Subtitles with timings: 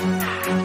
[0.00, 0.59] Música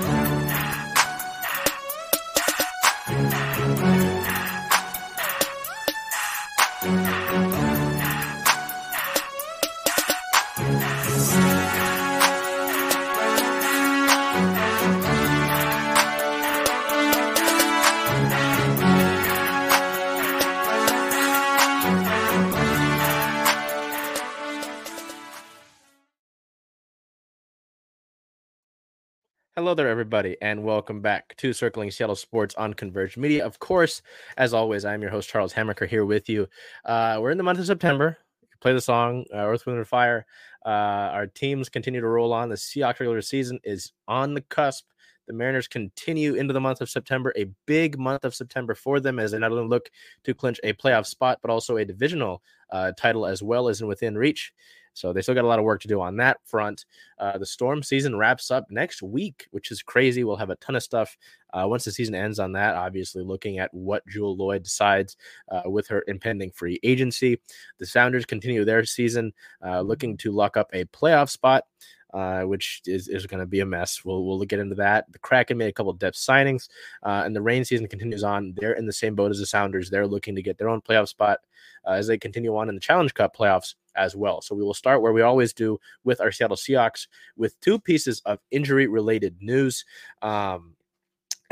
[29.65, 33.43] Hello there, everybody, and welcome back to Circling Seattle Sports on Converge Media.
[33.43, 34.03] Of course,
[34.37, 36.47] as always, I'm your host, Charles Hamaker, here with you.
[36.85, 38.19] Uh, we're in the month of September.
[38.61, 40.27] Play the song uh, Earth, Wind, and Fire.
[40.63, 42.47] Uh, our teams continue to roll on.
[42.47, 44.85] The Seahawks regular season is on the cusp.
[45.25, 49.17] The Mariners continue into the month of September, a big month of September for them
[49.17, 49.89] as they not only look
[50.25, 53.87] to clinch a playoff spot, but also a divisional uh, title as well as in
[53.87, 54.53] within reach.
[54.95, 56.85] So they still got a lot of work to do on that front.
[57.19, 60.23] Uh, the storm season wraps up next week, which is crazy.
[60.23, 61.17] We'll have a ton of stuff
[61.53, 62.75] uh, once the season ends on that.
[62.75, 65.17] Obviously, looking at what Jewell Loyd decides
[65.51, 67.39] uh, with her impending free agency.
[67.77, 71.65] The Sounders continue their season, uh, looking to lock up a playoff spot.
[72.13, 74.05] Uh, which is, is going to be a mess.
[74.05, 75.11] We'll we'll get into that.
[75.11, 76.69] The Kraken made a couple depth signings,
[77.03, 78.53] uh, and the Reign season continues on.
[78.55, 79.89] They're in the same boat as the Sounders.
[79.89, 81.39] They're looking to get their own playoff spot
[81.85, 84.41] uh, as they continue on in the Challenge Cup playoffs as well.
[84.41, 88.21] So we will start where we always do with our Seattle Seahawks with two pieces
[88.25, 89.85] of injury related news.
[90.21, 90.75] Um,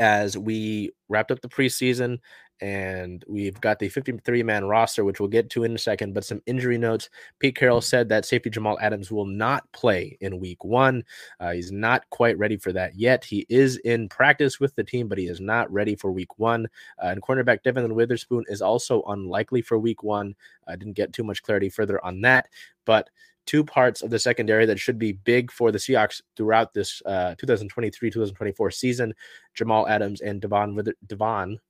[0.00, 2.18] as we wrapped up the preseason
[2.60, 6.14] and we've got the 53 man roster, which we'll get to in a second.
[6.14, 7.10] But some injury notes.
[7.38, 11.04] Pete Carroll said that safety Jamal Adams will not play in week one.
[11.40, 13.24] Uh, he's not quite ready for that yet.
[13.24, 16.66] He is in practice with the team, but he is not ready for week one.
[17.02, 20.34] Uh, and cornerback Devon Witherspoon is also unlikely for week one.
[20.66, 22.48] I didn't get too much clarity further on that,
[22.84, 23.10] but
[23.46, 27.34] two parts of the secondary that should be big for the Seahawks throughout this uh,
[27.38, 29.14] 2023-2024 season.
[29.54, 31.60] Jamal Adams and Devon Devon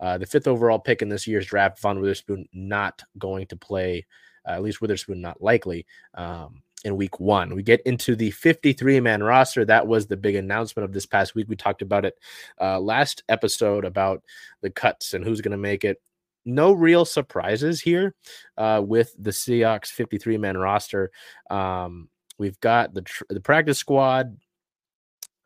[0.00, 4.06] uh, the fifth overall pick in this year's draft, Von Witherspoon not going to play,
[4.46, 5.86] uh, at least Witherspoon not likely.
[6.14, 7.54] Um, in week one.
[7.54, 9.64] We get into the 53 man roster.
[9.64, 11.48] That was the big announcement of this past week.
[11.48, 12.14] We talked about it
[12.60, 14.22] uh, last episode about
[14.60, 16.00] the cuts and who's going to make it.
[16.44, 18.14] No real surprises here
[18.58, 21.10] uh, with the Seahawks 53 man roster.
[21.48, 24.36] Um, we've got the, tr- the practice squad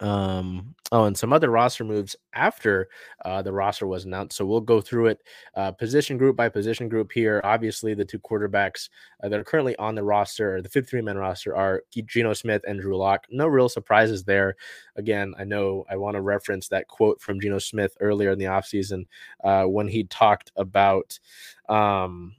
[0.01, 2.89] um oh and some other roster moves after
[3.25, 5.21] uh the roster was announced so we'll go through it
[5.55, 7.41] uh position group by position group here.
[7.45, 8.89] Obviously the two quarterbacks
[9.23, 12.81] uh, that are currently on the roster the 53 man roster are Geno Smith and
[12.81, 13.27] Drew Lock.
[13.31, 14.57] No real surprises there.
[14.97, 18.47] Again I know I want to reference that quote from Geno Smith earlier in the
[18.47, 19.07] offseason
[19.45, 21.19] uh when he talked about
[21.69, 22.35] um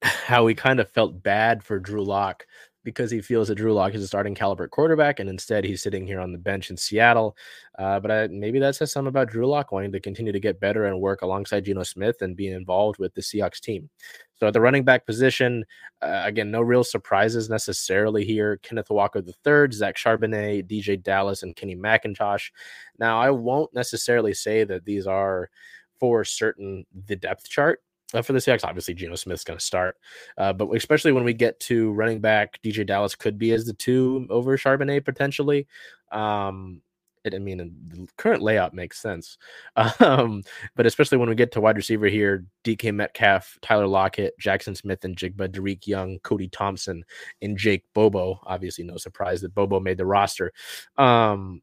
[0.02, 2.46] how he kind of felt bad for Drew Lock
[2.84, 6.06] because he feels that Drew Lock is a starting caliber quarterback, and instead he's sitting
[6.06, 7.36] here on the bench in Seattle.
[7.78, 10.60] Uh, but I, maybe that says something about Drew Lock wanting to continue to get
[10.60, 13.90] better and work alongside Geno Smith and being involved with the Seahawks team.
[14.36, 15.64] So at the running back position,
[16.00, 18.58] uh, again, no real surprises necessarily here.
[18.62, 22.50] Kenneth Walker III, Zach Charbonnet, DeeJay Dallas, and Kenny McIntosh.
[22.98, 25.50] Now, I won't necessarily say that these are
[25.98, 27.80] for certain the depth chart
[28.14, 29.96] uh, for the Seahawks, obviously Geno Smith's going to start,
[30.36, 33.74] uh, but especially when we get to running back, DeeJay Dallas could be as the
[33.74, 35.66] two over Charbonnet potentially.
[36.10, 36.80] Um,
[37.24, 37.58] it, I mean,
[37.88, 39.38] the current layout makes sense,
[40.00, 40.42] um,
[40.74, 45.48] but especially when we get to wide receiver here, DK Metcalf, Tyler Lockett, Jackson Smith-Njigba,
[45.48, 47.04] Dareke Young, Cody Thompson,
[47.42, 48.40] and Jake Bobo.
[48.44, 50.52] Obviously, no surprise that Bobo made the roster.
[50.96, 51.62] Um,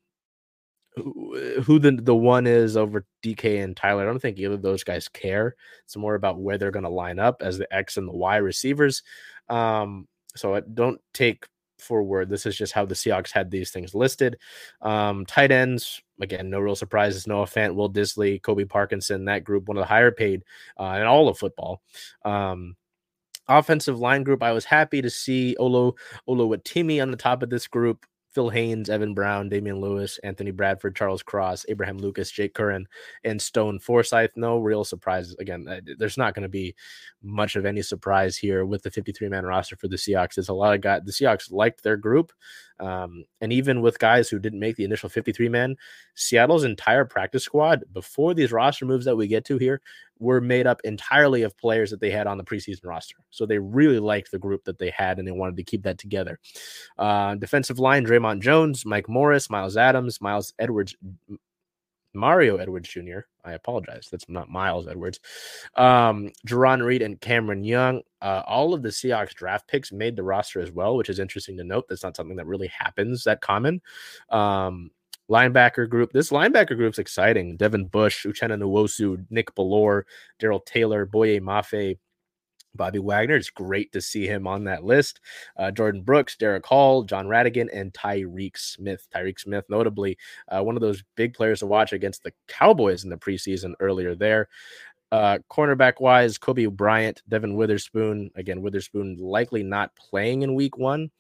[0.97, 4.03] who the the one is over DK and Tyler.
[4.03, 5.55] I don't think either of those guys care.
[5.83, 8.37] It's more about where they're going to line up as the X and the Y
[8.37, 9.03] receivers.
[9.49, 11.45] Um, so I don't take
[11.79, 12.29] for word.
[12.29, 14.37] This is just how the Seahawks had these things listed.
[14.81, 17.27] Um, tight ends, again, no real surprises.
[17.27, 20.43] Noah Fant, Will Dissly, Colby Parkinson, that group, one of the higher paid
[20.79, 21.81] uh, in all of football.
[22.23, 22.75] Um,
[23.47, 25.95] offensive line group, I was happy to see Olo
[26.27, 28.05] Olu Oluwatimi on the top of this group.
[28.35, 32.83] Phil Haynes, Evan Brown, Damien Lewis, Anthony Bradford, Charles Cross, Abraham Lucas, Jake Curhan,
[33.23, 34.31] and Stone Forsythe.
[34.35, 35.37] No real surprises.
[35.39, 35.65] Again,
[35.97, 36.75] there's not going to be
[37.23, 40.35] much of any surprise here with the 53 man roster for the Seahawks.
[40.35, 41.03] There's a lot of guys.
[41.05, 42.33] The Seahawks liked their group.
[42.79, 45.75] Um, and even with guys who didn't make the initial 53 man,
[46.15, 49.81] Seattle's entire practice squad before these roster moves that we get to here
[50.19, 53.17] were made up entirely of players that they had on the preseason roster.
[53.29, 55.97] So they really liked the group that they had and they wanted to keep that
[55.97, 56.39] together.
[56.97, 60.95] Uh, defensive line Dre'Mont Jones, Mike Morris, Myles Adams, Miles Edwards,
[62.15, 63.19] Mario Edwards Jr.
[63.43, 64.07] I apologize.
[64.11, 65.19] That's not Miles Edwards.
[65.75, 68.01] Um, Jarran Reed and Cameron Young.
[68.21, 71.57] Uh, all of the Seahawks draft picks made the roster as well, which is interesting
[71.57, 71.85] to note.
[71.87, 73.81] That's not something that really happens that common.
[74.29, 74.91] Um,
[75.29, 76.11] linebacker group.
[76.11, 77.57] This linebacker group's exciting.
[77.57, 80.03] Devin Bush, Uchenna Nwosu, Nick Bellore,
[80.39, 81.97] Darrell Taylor, Boye Mafe,
[82.75, 83.35] Bobby Wagner.
[83.35, 85.21] It's great to see him on that list.
[85.57, 89.07] Uh, Jordyn Brooks, Derick Hall, Jon Rhattigan, and Tyreke Smith.
[89.13, 90.17] Tyreke Smith, notably
[90.49, 94.15] uh, one of those big players to watch against the Cowboys in the preseason earlier
[94.15, 94.49] there.
[95.11, 98.31] Uh, cornerback wise, Coby Bryant, Devon Witherspoon.
[98.35, 101.11] Again, Witherspoon likely not playing in week one.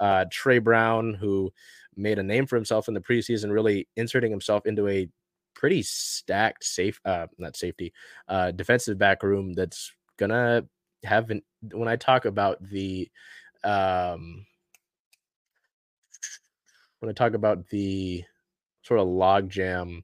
[0.00, 1.52] Uh, Tre Brown, who
[1.96, 5.08] made a name for himself in the preseason, really inserting himself into a
[5.54, 7.92] pretty stacked safe, uh, not safety,
[8.28, 10.64] uh, defensive back room that's gonna
[11.04, 13.10] haven't when I talk about the
[13.64, 14.46] um
[17.00, 18.24] when I talk about the
[18.82, 20.02] sort of logjam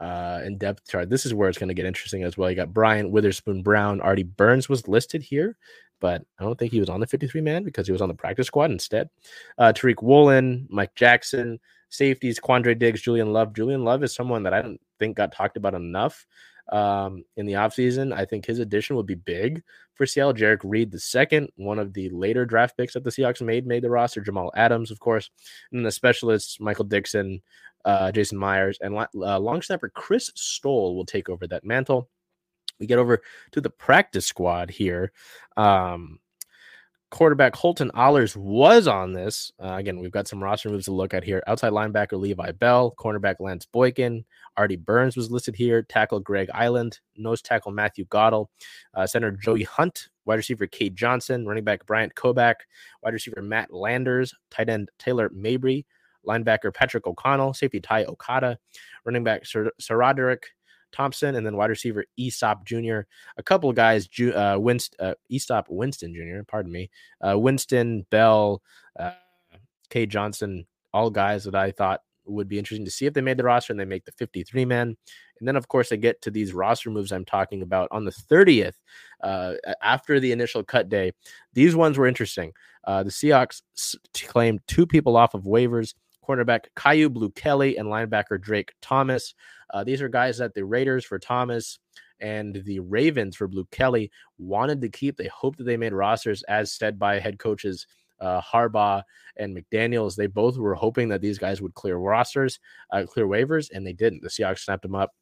[0.00, 2.50] uh and depth chart, this is where it's going to get interesting as well.
[2.50, 5.56] You got Brian Witherspoon Brown, Artie Burns was listed here,
[6.00, 8.14] but I don't think he was on the 53 man because he was on the
[8.14, 9.08] practice squad instead.
[9.58, 11.60] Uh Tariq Woolen, Mike Jackson,
[11.90, 13.54] safeties, Quandre Diggs, Julian Love.
[13.54, 16.26] Julian Love is someone that I don't think got talked about enough
[16.70, 18.12] um, in the offseason.
[18.12, 19.62] I think his addition would be big
[19.94, 20.34] for Seattle.
[20.34, 23.82] Jerrick Reed, the second, one of the later draft picks that the Seahawks made, made
[23.82, 24.20] the roster.
[24.20, 25.30] Jamal Adams, of course,
[25.72, 27.42] and the specialists, Michael Dickson,
[27.84, 32.08] uh, Jason Myers, and uh, long snapper Chris Stoll will take over that mantle.
[32.78, 33.20] We get over
[33.52, 35.12] to the practice squad here.
[35.56, 36.18] Um,
[37.10, 39.52] quarterback Holton Ahlers was on this.
[39.62, 41.42] Uh, again, we've got some roster moves to look at here.
[41.46, 44.24] Outside linebacker Levi Bell, cornerback Lance Boykin,
[44.56, 48.48] Artie Burns was listed here, tackle Greg Eiland, nose tackle Matthew Gotel,
[48.94, 52.54] uh, center Joey Hunt, wide receiver Cade Johnson, running back Bryant Koback,
[53.02, 55.86] wide receiver Matt Landers, tight end Tyler Mabry,
[56.26, 58.58] linebacker Patrick O'Connell, safety Ty Okada,
[59.04, 60.44] running back Sir, Roderick
[60.92, 63.06] Thompson, and then wide receiver Easop Jr.
[63.36, 65.14] A couple of guys, uh, Winst, uh,
[65.68, 66.90] Winston Jr., pardon me,
[67.26, 68.62] uh, Winston, Bell,
[68.98, 69.12] uh,
[69.88, 70.06] K.
[70.06, 73.44] Johnson, all guys that I thought would be interesting to see if they made the
[73.44, 74.96] roster and they make the 53 man.
[75.38, 78.10] And then, of course, they get to these roster moves I'm talking about on the
[78.10, 78.74] 30th,
[79.22, 81.12] uh, after the initial cut day.
[81.54, 82.52] These ones were interesting.
[82.84, 83.62] Uh, the Seahawks
[84.26, 85.94] claimed two people off of waivers
[86.30, 89.34] cornerback Kyu Blue Kelly and linebacker Drake Thomas.
[89.72, 91.78] Uh, these are guys that the Raiders for Thomas
[92.20, 95.16] and the Ravens for Blue Kelly wanted to keep.
[95.16, 97.86] They hoped that they made rosters, as said by head coaches
[98.20, 99.02] uh, Harbaugh
[99.36, 100.16] and McDaniels.
[100.16, 102.60] They both were hoping that these guys would clear rosters,
[102.92, 104.22] uh, clear waivers, and they didn't.
[104.22, 105.12] The Seahawks snapped them up.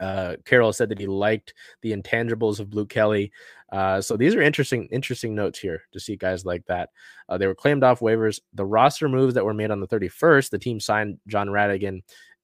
[0.00, 3.30] Uh, Carroll said that he liked the intangibles of Blue Kelly.
[3.70, 6.90] Uh, so these are interesting, interesting notes here to see guys like that.
[7.28, 8.40] Uh, they were claimed off waivers.
[8.54, 12.00] The roster moves that were made on the 31st, the team signed Jon Rhattigan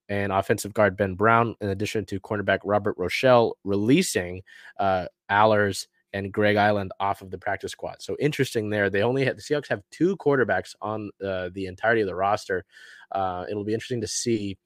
[0.08, 4.42] and offensive guard Ben Brown, in addition to cornerback Robert Rochelle, releasing
[4.78, 8.00] uh, Ahlers and Greg Eiland off of the practice squad.
[8.00, 8.88] So interesting there.
[8.88, 12.64] They only had the Seahawks have two quarterbacks on uh, the entirety of the roster.
[13.12, 14.56] Uh, it'll be interesting to see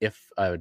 [0.00, 0.58] if a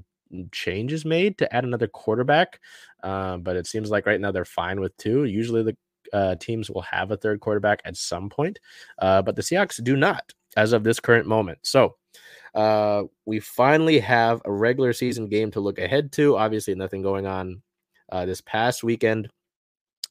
[0.52, 2.60] change is made to add another quarterback.
[3.04, 5.26] Uh, but it seems like right now they're fine with two.
[5.26, 5.78] Usually the
[6.14, 8.60] uh, teams will have a third quarterback at some point,
[9.00, 11.60] uh, but the Seahawks do not as of this current moment.
[11.62, 11.96] So
[12.54, 16.38] uh, we finally have a regular season game to look ahead to.
[16.38, 17.62] Obviously, nothing going on
[18.12, 19.30] uh, this past weekend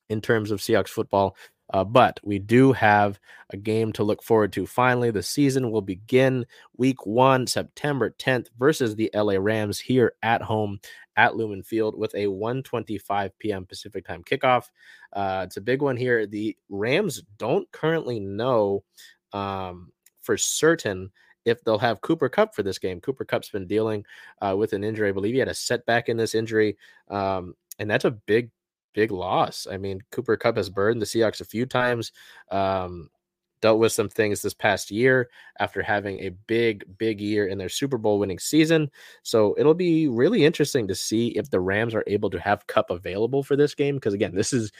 [0.09, 1.37] in terms of Seahawks football.
[1.73, 3.19] Uh, but we do have
[3.51, 4.67] a game to look forward to.
[4.67, 6.45] Finally, the season will begin
[6.77, 10.81] week one, September 10th, versus the LA Rams here at home
[11.17, 13.67] at Lumen Field with a 1:25 p.m.
[13.67, 14.71] Pacific time kickoff.
[15.13, 16.27] Uh, it's a big one here.
[16.27, 18.85] The Rams don't currently know
[19.33, 19.93] um,
[20.23, 21.11] for certain
[21.45, 23.01] if they'll have Cooper Kupp for this game.
[23.01, 24.05] Cooper Kupp's been dealing
[24.41, 25.09] uh, with an injury.
[25.09, 26.77] I believe he had a setback in this injury,
[27.09, 28.51] um, and that's a big,
[28.95, 29.67] big loss.
[29.71, 32.13] I mean, Cooper Kupp has burdened the Seahawks a few times.
[32.51, 33.11] Um,
[33.61, 35.29] dealt with some things this past year
[35.59, 38.91] after having a big, big year in their Super Bowl winning season.
[39.23, 42.91] So it'll be really interesting to see if the Rams are able to have Kupp
[42.91, 43.97] available for this game.
[43.97, 44.73] Because again, this is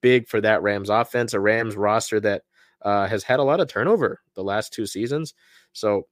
[0.00, 2.42] big for that Rams offense, a Rams roster that
[2.82, 5.34] uh, has had a lot of turnover the last two seasons.
[5.72, 6.06] So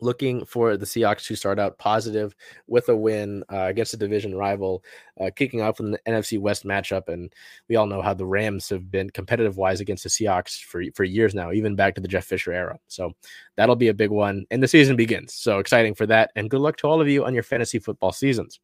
[0.00, 2.34] looking for the Seahawks to start out positive
[2.66, 4.82] with a win uh, against a division rival,
[5.20, 7.08] uh, kicking off the NFC West matchup.
[7.08, 7.32] And
[7.68, 11.04] we all know how the Rams have been competitive wise against the Seahawks for, for
[11.04, 12.78] years now, even back to the Jeff Fisher era.
[12.88, 13.12] So
[13.56, 14.46] that'll be a big one.
[14.50, 15.34] And the season begins.
[15.34, 16.30] So exciting for that.
[16.36, 18.60] And good luck to all of you on your fantasy football seasons.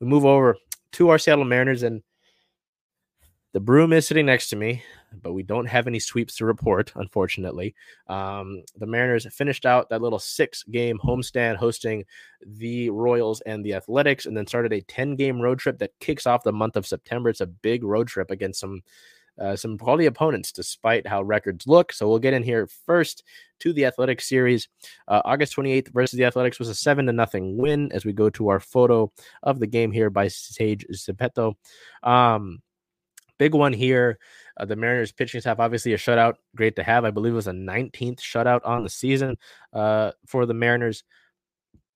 [0.00, 0.56] We move over
[0.92, 2.02] to our Seattle Mariners and
[3.52, 4.82] the broom is sitting next to me.
[5.22, 7.74] But we don't have any sweeps to report, unfortunately.
[8.08, 12.04] Um, the Mariners finished out that little six game homestand hosting
[12.46, 16.26] the Royals and the Athletics, and then started a 10 game road trip that kicks
[16.26, 17.28] off the month of September.
[17.28, 18.82] It's a big road trip against some.
[19.36, 21.92] Uh, some quality opponents, despite how records look.
[21.92, 23.24] So we'll get in here first
[23.58, 24.68] to the Athletics series.
[25.08, 27.90] Uh, August 28th versus the Athletics was a seven to nothing win.
[27.90, 29.10] As we go to our photo
[29.42, 31.54] of the game here by Sage Zepeto.
[32.04, 32.62] Um,
[33.38, 34.18] big one here.
[34.56, 37.04] Uh, the Mariners pitching staff, obviously a shutout, great to have.
[37.04, 39.36] I believe it was a 19th shutout on the season
[39.72, 41.04] uh, for the Mariners.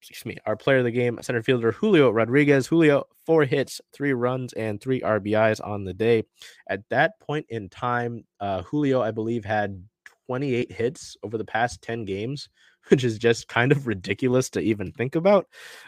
[0.01, 0.39] Excuse me.
[0.47, 2.67] Our player of the game, center fielder Julio Rodriguez.
[2.69, 6.25] Julio, four hits, three runs, and three RBIs on the day.
[6.69, 9.83] At that point in time, uh, Julio, I believe, had
[10.27, 12.49] 28 hits over the past 10 games,
[12.89, 15.47] which is just kind of ridiculous to even think about.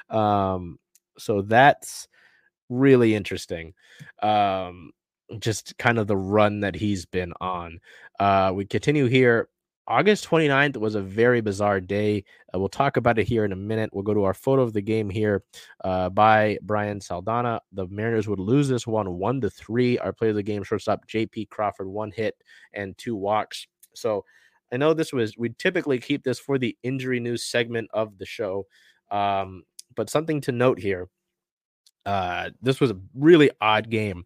[0.09, 0.79] Um,
[1.19, 2.09] so that's
[2.69, 3.75] really interesting.
[4.23, 4.91] Um,
[5.39, 7.81] just kind of the run that he's been on.
[8.19, 9.49] Uh, we continue here.
[9.87, 12.25] August 29th was a very bizarre day.
[12.55, 13.91] Uh, we'll talk about it here in a minute.
[13.93, 15.43] We'll go to our photo of the game here
[15.83, 17.61] uh, by Brian Saldana.
[17.73, 19.99] The Mariners would lose this one one to three.
[19.99, 22.37] Our player of the game, shortstop JP Crawford, one hit
[22.73, 23.67] and two walks.
[23.95, 24.25] So
[24.73, 28.27] I know this was we typically keep this for the injury news segment of the
[28.27, 28.67] show,
[29.11, 29.65] um,
[29.97, 31.09] but something to note here.
[32.07, 34.25] Uh, this was a really odd game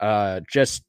[0.00, 0.82] uh, just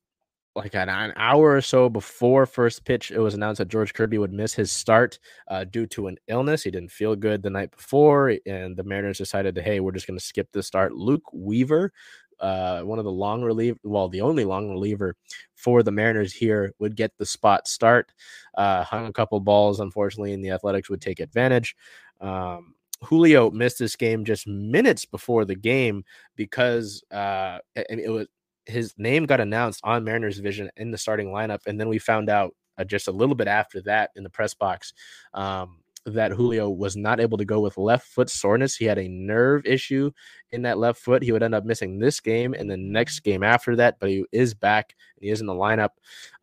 [0.58, 4.18] like an, an, hour or so before first pitch, it was announced that George Kirby
[4.18, 6.64] would miss his start uh, due to an illness.
[6.64, 10.08] He didn't feel good the night before, and the Mariners decided to, hey, we're just
[10.08, 10.94] going to skip the start.
[10.94, 11.94] Luke Weaver,
[12.40, 15.16] uh, one of the long reliever, well, the only long reliever
[15.56, 18.12] for the Mariners here, would get the spot start.
[18.58, 21.76] Uh, hung a couple balls, unfortunately, and the Athletics would take advantage.
[22.20, 22.74] Um,
[23.04, 26.04] Julio missed this game just minutes before the game
[26.36, 28.28] because uh, it was
[28.68, 32.30] his name got announced on Mariners Vision in the starting lineup, and then we found
[32.30, 34.94] out uh, just a little bit after that in the press box
[35.34, 35.80] um,
[36.14, 38.76] that Julio was not able to go with left foot soreness.
[38.76, 40.12] He had a nerve issue
[40.52, 41.22] in that left foot.
[41.22, 44.26] He would end up missing this game and the next game after that, but he
[44.32, 45.90] is back and he is in the lineup.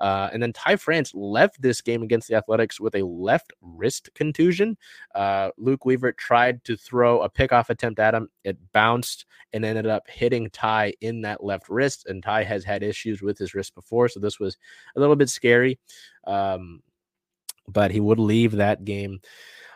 [0.01, 4.11] Uh, and then Ty France left this game against the Athletics with a left wrist
[4.15, 4.77] contusion.
[5.15, 8.29] Uh, Luke Weaver tried to throw a pickoff attempt at him.
[8.45, 12.07] It bounced and ended up hitting Ty in that left wrist.
[12.07, 14.59] And Ty has had issues with his wrist before, so this was
[14.97, 15.79] a little bit scary.
[16.27, 16.83] Um,
[17.69, 19.21] but he would leave that game.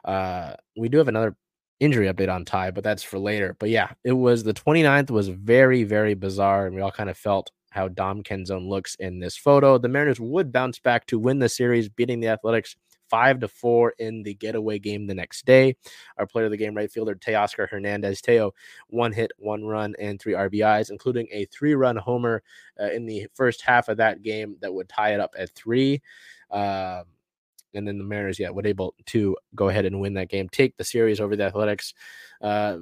[0.04, 1.36] Uh, we do have another
[1.80, 3.56] injury update on Ty, but that's for later.
[3.58, 7.16] But yeah, it was the 29th was very, very bizarre, and we all kind of
[7.16, 9.78] felt how Dom Canzone looks in this photo.
[9.78, 12.76] The Mariners would bounce back to win the series, beating the Athletics
[13.08, 15.76] five to four in the getaway game the next day.
[16.18, 18.52] Our player of the game, right fielder Teoscar Hernandez Teo,
[18.88, 22.42] one hit, one run, and three RBIs, including a three-run homer
[22.80, 26.02] uh, in the first half of that game that would tie it up at three.
[26.50, 27.04] Um,
[27.78, 30.76] and then the Mariners, yeah, were able to go ahead and win that game, take
[30.76, 31.94] the series over the Athletics.
[32.42, 32.78] Uh,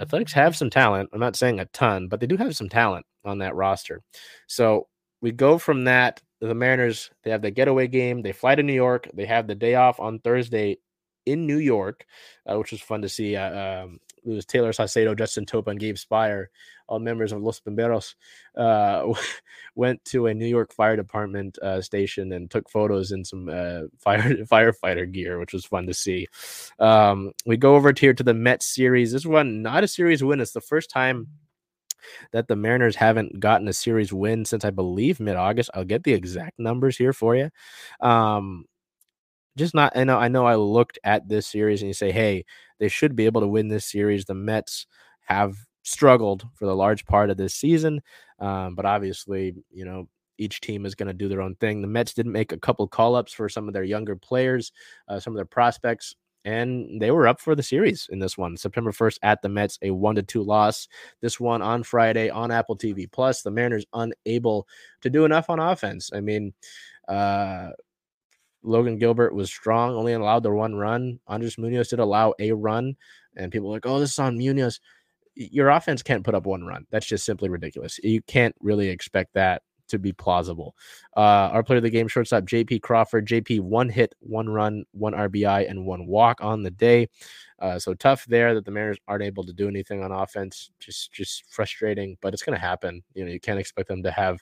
[0.00, 1.08] Athletics have some talent.
[1.12, 4.02] I'm not saying a ton, but they do have some talent on that roster.
[4.46, 4.88] So
[5.20, 6.20] we go from that.
[6.40, 8.20] The Mariners, they have the getaway game.
[8.20, 9.08] They fly to New York.
[9.14, 10.78] They have the day off on Thursday
[11.24, 12.04] in New York,
[12.44, 13.36] uh, which was fun to see.
[13.36, 16.46] Uh, um, it was Tayler Saucedo, Justin Topa, and Gabe Speier,
[16.88, 18.14] all members of Los Bomberos,
[18.56, 19.12] uh,
[19.74, 23.82] went to a New York Fire Department uh, station and took photos in some uh,
[23.98, 26.26] fire firefighter gear, which was fun to see.
[26.78, 29.12] Um, we go over here to the Mets series.
[29.12, 30.40] This one, not a series win.
[30.40, 31.28] It's the first time
[32.32, 35.70] that the Mariners haven't gotten a series win since I believe mid August.
[35.74, 37.50] I'll get the exact numbers here for you.
[38.00, 38.66] Um,
[39.56, 42.44] just not I know I know I looked at this series and you say, hey,
[42.78, 44.24] they should be able to win this series.
[44.24, 44.86] The Mets
[45.26, 48.02] have struggled for the large part of this season,
[48.40, 51.80] um, but obviously, you know, each team is going to do their own thing.
[51.80, 54.72] The Mets didn't make a couple call ups for some of their younger players,
[55.08, 58.56] uh, some of their prospects, and they were up for the series in this one.
[58.56, 60.88] September 1st at the Mets, a one to two loss.
[61.20, 63.42] This one on Friday on Apple TV Plus.
[63.42, 64.66] The Mariners unable
[65.02, 66.10] to do enough on offense.
[66.12, 66.52] I mean,
[67.08, 67.70] uh,
[68.62, 71.20] Logan Gilbert was strong, only allowed the one run.
[71.26, 72.96] Andres Munoz did allow a run,
[73.36, 74.80] and people like, oh, this is on Munoz.
[75.34, 76.86] Your offense can't put up one run.
[76.90, 77.98] That's just simply ridiculous.
[78.02, 80.74] You can't really expect that to be plausible.
[81.16, 83.26] Uh, our player of the game, shortstop JP Crawford.
[83.26, 87.08] JP one hit, one run, one RBI, and one walk on the day.
[87.58, 90.70] Uh, so tough there that the Mariners aren't able to do anything on offense.
[90.80, 93.02] Just just frustrating, but it's going to happen.
[93.14, 94.40] You know, you can't expect them to have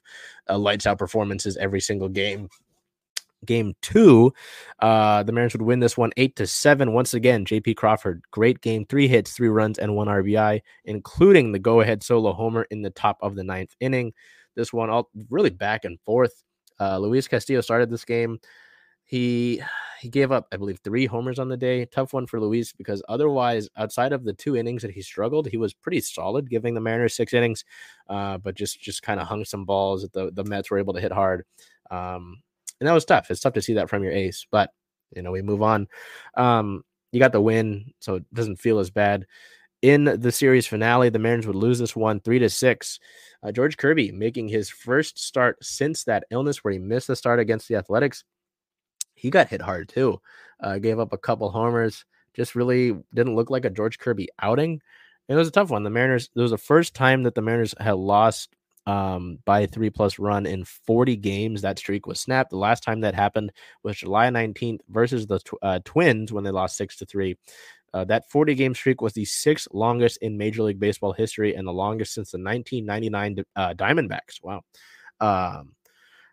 [0.49, 2.49] uh, lights out performances every single game
[3.45, 4.33] game two.
[4.79, 6.93] Uh, the Mariners would win this one eight to seven.
[6.93, 11.59] Once again, JP Crawford, great game, three hits, three runs, and one RBI, including the
[11.59, 14.13] go ahead solo homer in the top of the ninth inning.
[14.55, 16.43] This one all really back and forth.
[16.81, 18.39] Uh, Luis Castillo started this game.
[19.05, 19.63] He
[20.01, 21.85] he gave up, I believe, three homers on the day.
[21.85, 25.57] Tough one for Luis because otherwise, outside of the two innings that he struggled, he
[25.57, 27.65] was pretty solid, giving the Mariners six innings,
[28.09, 30.95] uh, but just just kind of hung some balls that the the Mets were able
[30.95, 31.45] to hit hard,
[31.91, 32.43] um,
[32.83, 33.31] and that was tough.
[33.31, 34.71] It's tough to see that from your ace, but
[35.15, 35.87] you know we move on.
[36.37, 39.27] Um, you got the win, so it doesn't feel as bad.
[39.83, 42.99] In the series finale, the Mariners would lose this one three to six.
[43.43, 47.39] Uh, George Kirby making his first start since that illness where he missed the start
[47.39, 48.25] against the Athletics
[49.15, 50.21] he got hit hard too.
[50.61, 52.05] Uh, gave up a couple homers.
[52.35, 54.81] Just really didn't look like a George Kirby outing.
[55.29, 55.85] And it was a tough one.
[55.85, 56.29] The Mariners.
[56.35, 58.55] It was the first time that the Mariners had lost
[58.87, 61.63] um, by three plus run in 40 games.
[61.63, 62.51] That streak was snapped.
[62.51, 66.51] The last time that happened was July 19th versus the tw- uh, Twins when they
[66.51, 67.37] lost six to three.
[67.95, 71.67] Uh, that 40 game streak was the sixth longest in Major League Baseball history and
[71.67, 74.43] the longest since the 1999 uh, Diamondbacks.
[74.43, 74.63] Wow.
[75.21, 75.75] Um,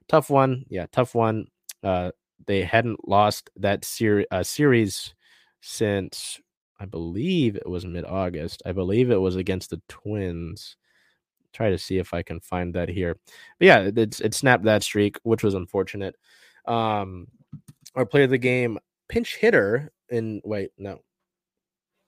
[0.07, 0.65] tough one.
[0.69, 1.47] Yeah, tough one.
[1.83, 2.11] Uh,
[2.47, 5.13] they hadn't lost that ser- uh, series
[5.61, 6.39] since
[6.79, 8.61] I believe it was mid August.
[8.65, 10.77] I believe it was against the Twins.
[11.59, 13.17] Try to see if I can find that here.
[13.59, 16.15] But yeah, it's it snapped that streak, which was unfortunate.
[16.65, 17.27] Um,
[17.95, 20.99] our player of the game, pinch hitter in wait, no.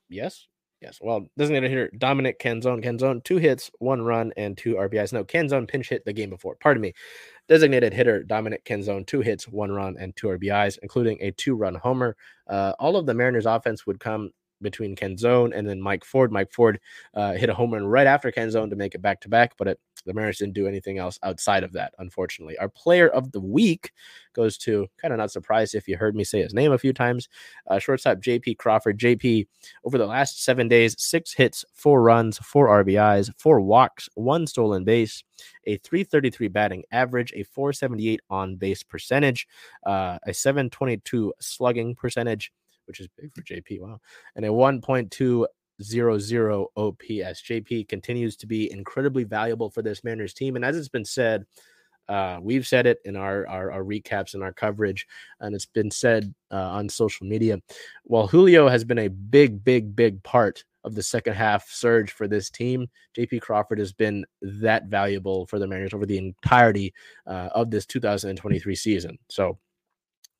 [0.07, 0.47] Yes,
[0.81, 0.99] Yes.
[1.01, 2.81] Well, designated hitter Dominic Canzone.
[2.81, 5.11] Canzone, two hits, one run, and two RBIs.
[5.11, 6.55] No, Canzone pinch hit the game before.
[6.55, 6.93] Pardon me.
[7.49, 11.75] Designated hitter Dominic Canzone, two hits, one run, and two RBIs, including a two run
[11.75, 12.15] homer.
[12.47, 14.31] Uh, all of the Mariners' offense would come
[14.61, 16.31] between Canzone and then Mike Ford.
[16.31, 16.79] Mike Ford
[17.13, 19.67] uh, hit a home run right after Canzone to make it back to back, but
[19.67, 22.57] it, the Mariners didn't do anything else outside of that, unfortunately.
[22.57, 23.91] Our player of the week
[24.33, 26.93] goes to kind of not surprised if you heard me say his name a few
[26.93, 27.27] times.
[27.67, 28.99] Uh, shortstop JP Crawford.
[28.99, 29.47] JP,
[29.85, 34.83] over the last seven days, six hits, four runs, four RBIs, four walks, one stolen
[34.83, 35.23] base,
[35.65, 39.47] a 333 batting average, a 478 on base percentage,
[39.85, 42.51] uh, a 722 slugging percentage
[42.91, 43.79] which is big for JP.
[43.79, 44.01] Wow.
[44.35, 45.45] And a 1.200
[46.75, 47.41] OPS.
[47.41, 50.57] JP continues to be incredibly valuable for this Mariners team.
[50.57, 51.45] And as it's been said,
[52.09, 55.07] uh, we've said it in our, our, our recaps and our coverage,
[55.39, 57.57] and it's been said uh, on social media.
[58.03, 62.27] While Julio has been a big, big, big part of the second half surge for
[62.27, 62.87] this team,
[63.17, 66.93] JP Crawford has been that valuable for the Mariners over the entirety
[67.25, 69.17] uh, of this 2023 season.
[69.29, 69.57] So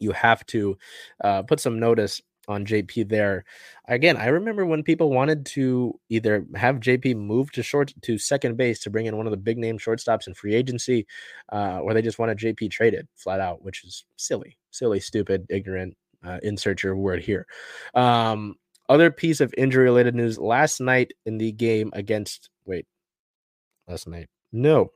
[0.02, 0.78] you have to
[1.24, 3.46] uh, put some notice on JP there.
[3.88, 8.58] Again, I remember when people wanted to either have JP move to short to second
[8.58, 11.06] base to bring in one of the big name shortstops in free agency,
[11.52, 15.96] uh, or they just wanted JP traded flat out, which is silly, silly, stupid, ignorant.
[16.24, 17.48] Uh, insert your word here.
[17.96, 18.56] Um,
[18.90, 22.86] other piece of injury related news last night in the game against wait,
[23.88, 24.28] last night.
[24.52, 24.92] No,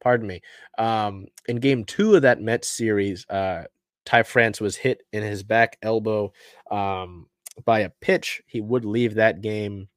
[0.00, 0.40] pardon me.
[0.76, 3.64] Um, in game two of that Mets series, uh,
[4.08, 6.32] Ty France was hit in his back elbow
[6.70, 7.26] um,
[7.66, 8.40] by a pitch.
[8.46, 9.88] He would leave that game.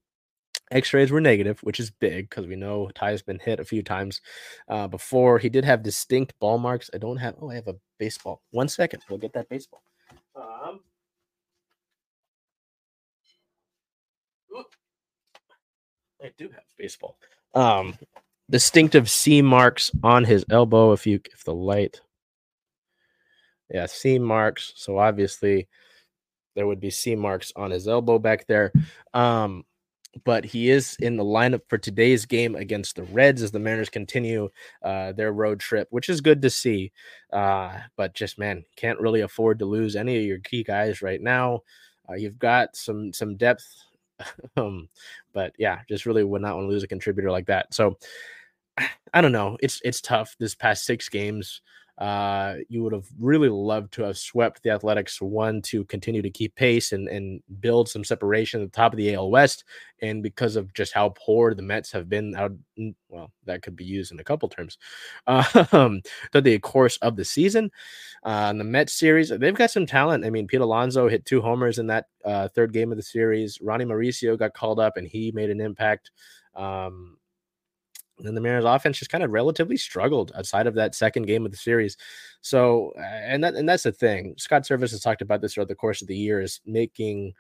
[0.70, 4.20] X-rays were negative, which is big because we know Ty's been hit a few times
[4.68, 5.40] uh, before.
[5.40, 6.90] He did have distinct ball marks.
[6.94, 7.36] I don't have.
[7.42, 8.42] Oh, I have a baseball.
[8.52, 9.82] One second, we'll get that baseball.
[10.36, 10.82] Um,
[16.22, 17.18] I do have baseball.
[17.54, 17.98] Um,
[18.50, 20.92] distinctive C marks on his elbow.
[20.92, 22.02] If you if the light
[23.74, 24.74] yeah, C marks.
[24.76, 25.68] So obviously
[26.56, 28.72] there would be C marks on his elbow back there.
[29.14, 29.64] Um,
[30.26, 33.90] but he is in the lineup for today's game against the Reds as the Mariners
[33.90, 34.50] continue
[34.84, 36.92] uh, their road trip, which is good to see.
[37.32, 41.22] Uh, but just man, can't really afford to lose any of your key guys right
[41.22, 41.62] now.
[42.10, 43.66] Uh, you've got some some depth,
[44.58, 44.90] um,
[45.34, 47.74] but yeah, just really would not want to lose a contributor like that.
[47.74, 47.98] So
[49.14, 49.58] I don't know.
[49.62, 50.36] It's it's tough.
[50.40, 51.62] This past six games,
[52.02, 56.32] uh, you would have really loved to have swept the Athletics one to continue to
[56.32, 59.66] keep pace and, and build some separation at the top of the AL West.
[60.02, 62.54] And because of just how poor the Mets have been out,
[63.08, 64.80] well, that could be used in a couple terms,
[65.28, 67.70] um, through the course of the season.
[68.24, 70.26] Uh, the Mets series, they've got some talent.
[70.26, 73.62] I mean, Pete Alonso hit two homers in that uh, third game of the series.
[73.62, 76.10] Ronnie Mauricio got called up and he made an impact.
[76.56, 77.18] Um,
[78.20, 81.52] and the Mariners offense just kind of relatively struggled outside of that second game of
[81.52, 81.98] the series.
[82.42, 84.36] So, and that and that's the thing.
[84.38, 87.34] Scott Servais has talked about this throughout the course of the year is making,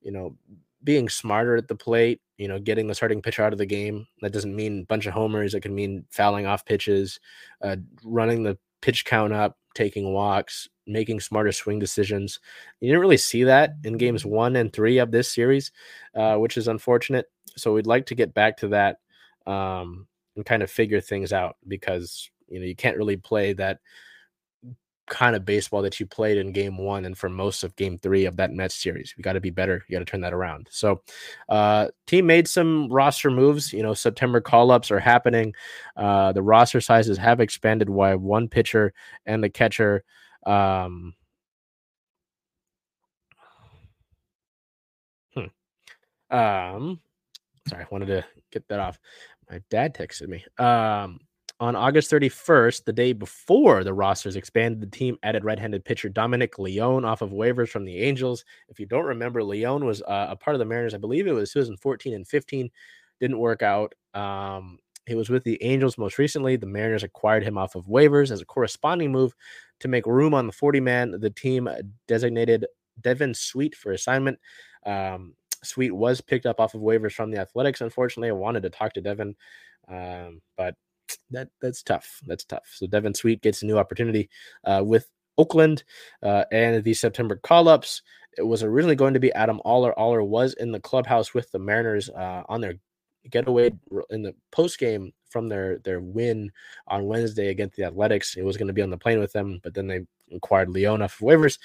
[0.00, 0.36] you know,
[0.82, 4.06] being smarter at the plate, you know, getting the starting pitcher out of the game.
[4.22, 5.54] That doesn't mean a bunch of homers.
[5.54, 7.20] It can mean fouling off pitches,
[7.62, 12.40] uh, running the pitch count up, taking walks, making smarter swing decisions.
[12.80, 15.70] You didn't really see that in games one and three of this series,
[16.14, 17.26] uh, which is unfortunate.
[17.56, 18.98] So we'd like to get back to that.
[19.46, 20.06] Um,
[20.40, 23.78] and kind of figure things out because you know you can't really play that
[25.06, 28.24] kind of baseball that you played in game one and for most of game three
[28.24, 29.12] of that Mets series.
[29.16, 29.84] You got to be better.
[29.86, 30.68] You got to turn that around.
[30.70, 31.02] So,
[31.48, 33.72] uh, team made some roster moves.
[33.72, 35.52] You know, September call ups are happening.
[35.96, 38.94] Uh, the roster sizes have expanded while one pitcher
[39.26, 40.04] and the catcher.
[40.46, 41.14] Um,
[45.34, 46.34] hmm.
[46.34, 47.00] Um,
[47.68, 48.98] sorry, I wanted to get that off.
[49.50, 50.44] My dad texted me.
[50.64, 51.20] Um,
[51.58, 56.58] on August 31st, the day before the rosters expanded, the team added right-handed pitcher Dominic
[56.58, 58.44] Leone off of waivers from the Angels.
[58.68, 60.94] If you don't remember, Leone was uh, a part of the Mariners.
[60.94, 62.70] I believe it was 2014 and 15.
[63.20, 63.92] Didn't work out.
[64.14, 66.56] Um, he was with the Angels most recently.
[66.56, 69.34] The Mariners acquired him off of waivers as a corresponding move
[69.80, 71.16] to make room on the 40 man.
[71.20, 71.68] The team
[72.06, 72.66] designated
[73.00, 74.38] Devin Sweet for assignment.
[74.86, 77.80] Um, Sweet was picked up off of waivers from the Athletics.
[77.80, 79.34] Unfortunately, I wanted to talk to Devin,
[79.88, 80.74] um, but
[81.30, 82.20] that that's tough.
[82.26, 82.68] That's tough.
[82.74, 84.30] So Devin Sweet gets a new opportunity
[84.64, 85.84] uh, with Oakland
[86.22, 88.02] uh, and the September call ups.
[88.38, 89.98] It was originally going to be Adam Aller.
[89.98, 92.74] Oller was in the clubhouse with the Mariners uh, on their
[93.28, 93.70] getaway
[94.10, 96.50] in the post game from their their win
[96.88, 98.36] on Wednesday against the Athletics.
[98.36, 101.02] It was going to be on the plane with them, but then they acquired Leone
[101.02, 101.58] off of waivers.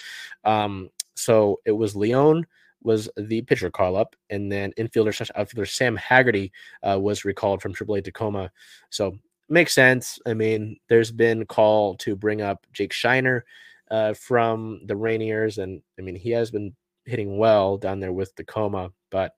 [0.43, 2.45] Um, so it was Leone
[2.85, 6.51] was the pitcher call up, and then infielder slash outfielder Sam Haggerty
[6.83, 8.51] uh, was recalled from AAA Tacoma.
[8.89, 9.17] So
[9.49, 10.19] makes sense.
[10.25, 13.41] I mean, there's been call to bring up Jake Scheiner
[13.91, 18.35] uh, from the Rainiers, and I mean he has been hitting well down there with
[18.35, 19.33] Tacoma, but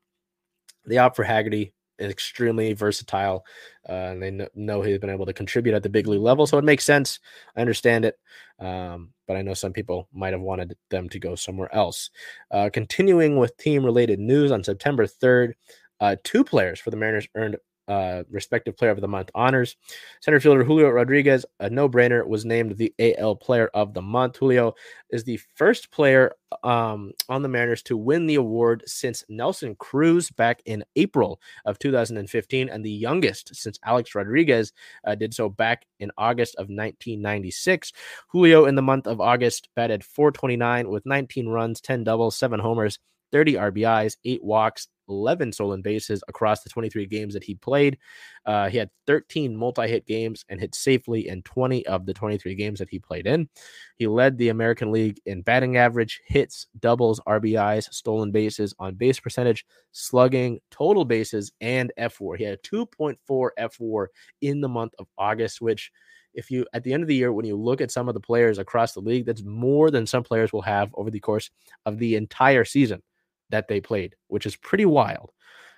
[0.85, 3.45] the opt for Haggerty extremely versatile,
[3.87, 6.57] uh, and they know he's been able to contribute at the big league level, so
[6.57, 7.19] it makes sense.
[7.55, 8.17] I understand it,
[8.59, 12.09] um, but I know some people might have wanted them to go somewhere else.
[12.51, 15.53] Uh, continuing with team related news on September 3rd.
[15.99, 19.75] Uh, two players for the Mariners earned uh, respective player of the month honors.
[20.21, 24.37] Center fielder Julio Rodriguez, a no brainer, was named the AL player of the month.
[24.37, 24.73] Julio
[25.09, 30.29] is the first player um, on the Mariners to win the award since Nelson Cruz
[30.29, 34.73] back in April of 2015, and the youngest since Alex Rodriguez
[35.05, 37.93] uh, did so back in August of 1996.
[38.29, 42.99] Julio, in the month of August, batted 429 with 19 runs, 10 doubles, 7 homers.
[43.31, 47.97] 30 RBIs, eight walks, 11 stolen bases across the 23 games that he played.
[48.45, 52.55] Uh, he had 13 multi hit games and hit safely in 20 of the 23
[52.55, 53.47] games that he played in.
[53.95, 59.19] He led the American League in batting average, hits, doubles, RBIs, stolen bases, on base
[59.19, 62.37] percentage, slugging, total bases, and fWAR.
[62.37, 64.07] He had a 2.4 fWAR
[64.41, 65.91] in the month of August, which
[66.33, 68.19] if you at the end of the year when you look at some of the
[68.19, 71.49] players across the league that's more than some players will have over the course
[71.85, 73.01] of the entire season
[73.49, 75.31] that they played, which is pretty wild.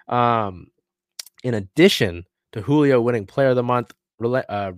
[0.07, 0.67] Um,
[1.43, 4.71] in addition to Julio winning Player of the Month, uh,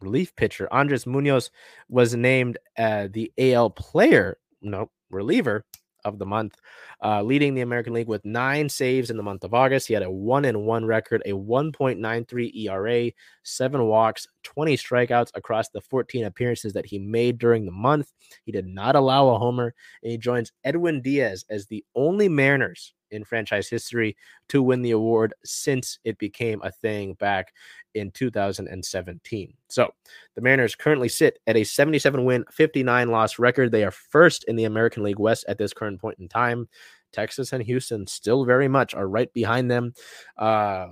[0.00, 1.50] relief pitcher Andres Munoz
[1.88, 5.64] was named uh, the AL Player, no reliever
[6.04, 6.56] of the month,
[7.04, 9.88] uh, leading the American League with nine saves in the month of August.
[9.88, 13.10] He had a one and one record, a 1.93 ERA,
[13.42, 18.12] seven walks, 20 strikeouts across the 14 appearances that he made during the month.
[18.44, 22.94] He did not allow a homer, and he joins Edwin Diaz as the only Mariners
[23.10, 24.16] in franchise history
[24.48, 27.52] to win the award since it became a thing back
[27.94, 29.54] in 2017.
[29.68, 29.92] So
[30.34, 33.72] the Mariners currently sit at a 77 win, 59 loss record.
[33.72, 36.68] They are first in the American League West at this current point in time.
[37.12, 39.92] Texas and Houston still very much are right behind them.
[40.36, 40.88] Uh,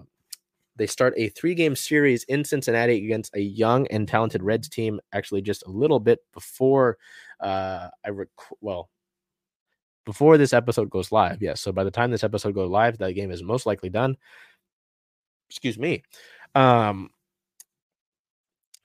[0.78, 5.00] they start a three game series in Cincinnati against a young and talented Reds team,
[5.12, 6.98] actually, just a little bit before
[7.40, 8.28] uh, I rec-
[8.60, 8.88] well,
[10.08, 11.42] before this episode goes live.
[11.42, 11.60] Yes.
[11.60, 14.16] So by the time this episode goes live, that game is most likely done.
[15.50, 16.02] Excuse me.
[16.54, 17.10] Um,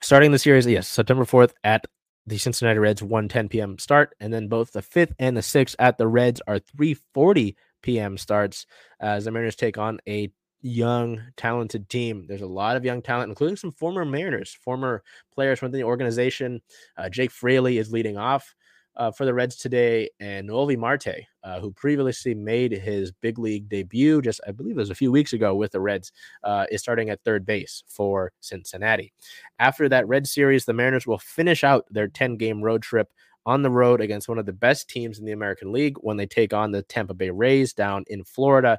[0.02, 1.86] starting the series, yes, September 4th at
[2.26, 3.78] the Cincinnati Reds 1:10 p.m.
[3.78, 8.18] start, and then both the fifth and the sixth at the Reds are 3:40 p.m.
[8.18, 8.66] starts
[9.00, 12.26] as the Mariners take on a young, talented team.
[12.28, 16.60] There's a lot of young talent, including some former Mariners, former players within the organization.
[16.98, 18.54] Uh, Jake Fraley is leading off
[18.96, 23.68] uh, for the Reds today, and Noelvi Marte, uh, who previously made his big league
[23.68, 26.80] debut just, I believe it was a few weeks ago with the Reds, uh, is
[26.80, 29.12] starting at third base for Cincinnati.
[29.58, 33.12] After that Red series, the Mariners will finish out their 10 game road trip
[33.46, 36.26] on the road against one of the best teams in the American League when they
[36.26, 38.78] take on the Tampa Bay Rays down in Florida.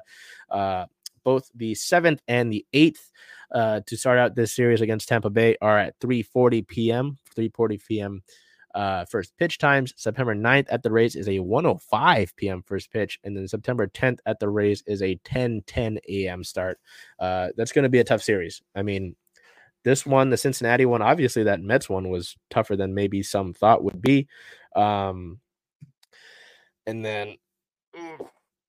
[0.50, 0.86] Uh,
[1.22, 3.10] both the seventh and the eighth
[3.52, 7.18] uh, to start out this series against Tampa Bay are at 3:40 p.m.
[7.36, 8.22] 3:40 p.m
[8.76, 9.94] uh, first pitch times.
[9.96, 12.62] September 9th at the Rays is a 105 p.m.
[12.62, 16.44] first pitch, and then September 10th at the Rays is a 10 10 a.m.
[16.44, 16.78] start.
[17.18, 18.62] Uh, that's going to be a tough series.
[18.74, 19.16] I mean,
[19.82, 23.82] this one, the Cincinnati one, obviously that Mets one was tougher than maybe some thought
[23.82, 24.28] would be.
[24.74, 25.40] Um,
[26.86, 27.36] and then,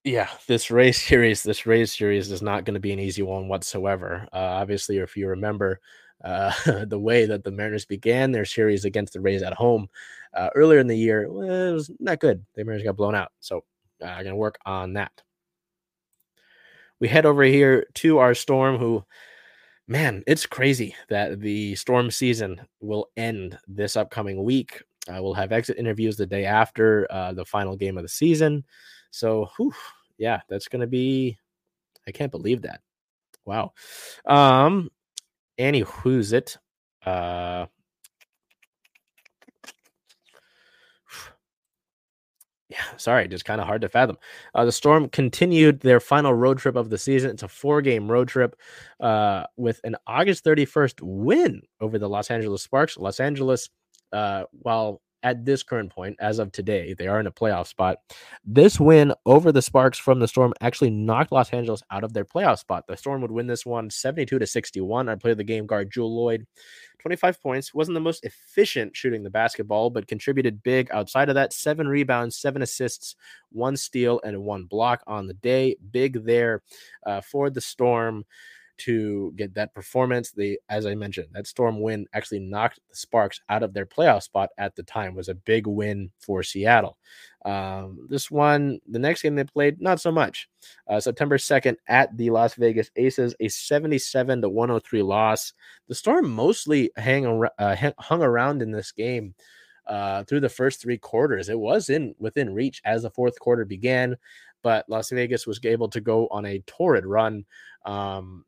[0.05, 3.49] yeah, this Rays series, this Rays series is not going to be an easy one
[3.49, 4.25] whatsoever.
[4.31, 5.81] Uh, obviously, if you remember
[6.23, 6.51] uh,
[6.85, 9.87] the way that the Mariners began their series against the Rays at home
[10.33, 12.45] uh, earlier in the year, well, it was not good.
[12.55, 13.31] The Mariners got blown out.
[13.39, 13.63] So
[14.01, 15.11] I'm uh, going to work on that.
[16.99, 19.03] We head over here to our Storm, who
[19.87, 24.81] man, it's crazy that the storm season will end this upcoming week.
[25.07, 28.63] Uh, we'll have exit interviews the day after uh, the final game of the season.
[29.11, 29.73] So, whew,
[30.17, 31.37] yeah, that's going to be.
[32.07, 32.81] I can't believe that.
[33.45, 33.73] Wow.
[34.25, 34.89] Um.
[35.57, 36.57] Annie, who's it?
[37.05, 37.67] Uh.
[42.69, 44.17] yeah, sorry, just kind of hard to fathom.
[44.53, 47.31] Uh, the Storm continued their final road trip of the season.
[47.31, 48.55] It's a four game road trip
[48.99, 52.97] uh, with an August 31st win over the Los Angeles Sparks.
[52.97, 53.69] Los Angeles,
[54.11, 57.97] uh, while at this current point, as of today, they are in a playoff spot.
[58.45, 62.25] This win over the Sparks from the Storm actually knocked Los Angeles out of their
[62.25, 62.85] playoff spot.
[62.87, 65.09] The Storm would win this one 72 to 61.
[65.09, 66.45] I played the game guard Jewell Loyd,
[66.99, 67.73] 25 points.
[67.73, 71.53] Wasn't the most efficient shooting the basketball, but contributed big outside of that.
[71.53, 73.15] Seven rebounds, seven assists,
[73.51, 75.75] one steal, and one block on the day.
[75.91, 76.61] Big there
[77.05, 78.25] uh, for the Storm
[78.79, 80.31] to get that performance.
[80.31, 84.23] They, as I mentioned, that Storm win actually knocked the Sparks out of their playoff
[84.23, 85.15] spot at the time.
[85.15, 86.97] Was a big win for Seattle.
[87.45, 90.49] Um, this one, the next game they played, not so much.
[90.87, 95.53] Uh, September 2nd at the Las Vegas Aces, a 77 to 103 loss.
[95.87, 99.33] The Storm mostly hang, uh, hung around in this game.
[99.85, 103.63] Uh, through the first three quarters, it was in within reach as the fourth quarter
[103.63, 104.17] began,
[104.61, 107.45] but Las Vegas was able to go on a torrid run.
[107.85, 108.43] Um,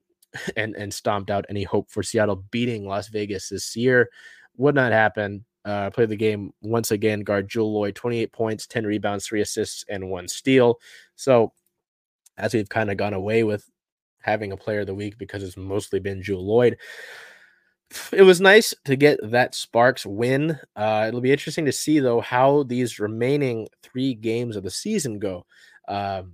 [0.55, 4.09] and and stomped out any hope for Seattle beating Las Vegas this year.
[4.57, 5.45] Would not happen.
[5.65, 7.21] Uh, played the game once again.
[7.21, 10.79] Guard Jewell Loyd, 28 points, 10 rebounds, three assists, and one steal.
[11.15, 11.53] So,
[12.37, 13.69] as we've kind of gone away with
[14.21, 16.75] having a player of the week because it's mostly been Jewell Loyd,
[18.13, 20.57] it was nice to get that Sparks win.
[20.75, 25.19] Uh, it'll be interesting to see, though, how these remaining three games of the season
[25.19, 25.45] go.
[25.87, 26.33] Um,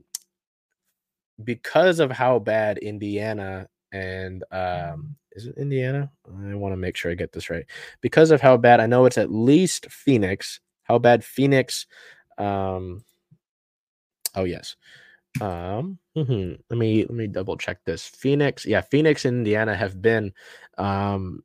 [1.44, 6.12] because of how bad Indiana and um, is it Indiana?
[6.28, 7.66] I want to make sure I get this right
[8.02, 10.60] because of how bad I know it's at least Phoenix.
[10.84, 11.86] How bad Phoenix?
[12.38, 13.04] Um,
[14.36, 14.76] oh yes.
[15.40, 16.62] Um, mm-hmm.
[16.70, 18.06] let me let me double check this.
[18.06, 20.34] Phoenix, yeah, Phoenix and Indiana have been.
[20.78, 21.44] Um,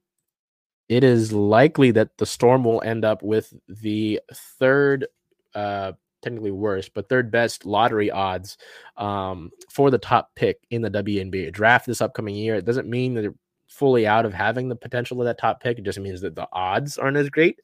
[0.88, 5.06] it is likely that the Storm will end up with the third
[5.54, 8.56] uh technically worse, but third best lottery odds
[8.96, 12.56] um, for the top pick in the WNBA draft this upcoming year.
[12.56, 13.34] It doesn't mean that they're
[13.68, 15.78] fully out of having the potential of that top pick.
[15.78, 17.60] It just means that the odds aren't as great.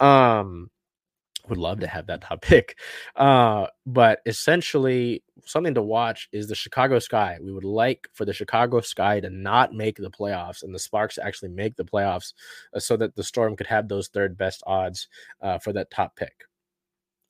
[0.00, 0.70] Um,
[1.48, 2.78] would love to have that top pick.
[3.16, 7.38] Uh, but essentially, something to watch is the Chicago Sky.
[7.40, 11.18] We would like for the Chicago Sky to not make the playoffs and the Sparks
[11.18, 12.32] actually make the playoffs
[12.74, 15.08] uh, so that the Storm could have those third best odds
[15.42, 16.44] uh, for that top pick.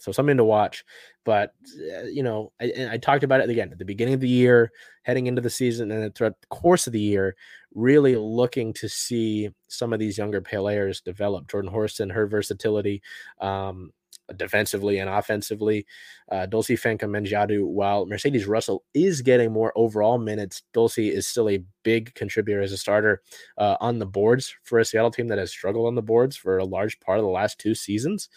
[0.05, 0.85] So something to watch.
[1.25, 4.29] But uh, you know, I, I, talked about it again at the beginning of the
[4.29, 4.71] year,
[5.03, 7.37] heading into the season, and throughout the course of the year,
[7.75, 11.49] really looking to see some of these younger players develop.
[11.49, 13.01] Jordan Horston, her versatility,
[13.41, 13.93] um,
[14.37, 15.87] defensively and offensively.
[16.31, 21.63] Uh, Dulcy Fankam-Mendjiadeu, while Mercedes Russell is getting more overall minutes, Dulcy is still a
[21.83, 23.23] big contributor as a starter
[23.59, 26.59] uh, on the boards for a Seattle team that has struggled on the boards for
[26.59, 28.29] a large part of the last two seasons.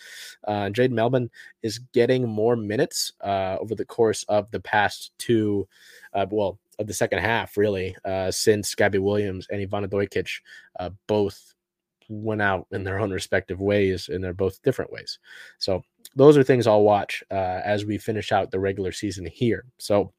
[0.45, 1.29] Uh, Jade Melbourne
[1.63, 5.67] is getting more minutes uh, over the course of the past two,
[6.13, 10.29] uh, well, of the second half, really, uh, since Gabby Williams and Ivana Dojkic
[10.79, 11.55] uh, both
[12.09, 15.19] went out in their own respective ways, and they're both different ways.
[15.59, 15.81] So
[16.15, 19.65] those are things I'll watch uh, as we finish out the regular season here.
[19.77, 20.13] So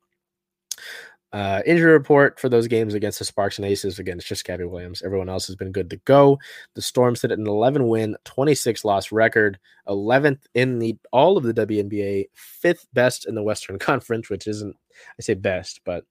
[1.32, 3.98] uh, injury report for those games against the Sparks and Aces.
[3.98, 5.02] Again, it's just Gabby Williams.
[5.02, 6.38] Everyone else has been good to go.
[6.74, 11.44] The Storm sit at an 11 win, 26 loss record, 11th in the all of
[11.44, 14.74] the WNBA, fifth best in the Western Conference, which isn't
[15.18, 16.04] I say best, but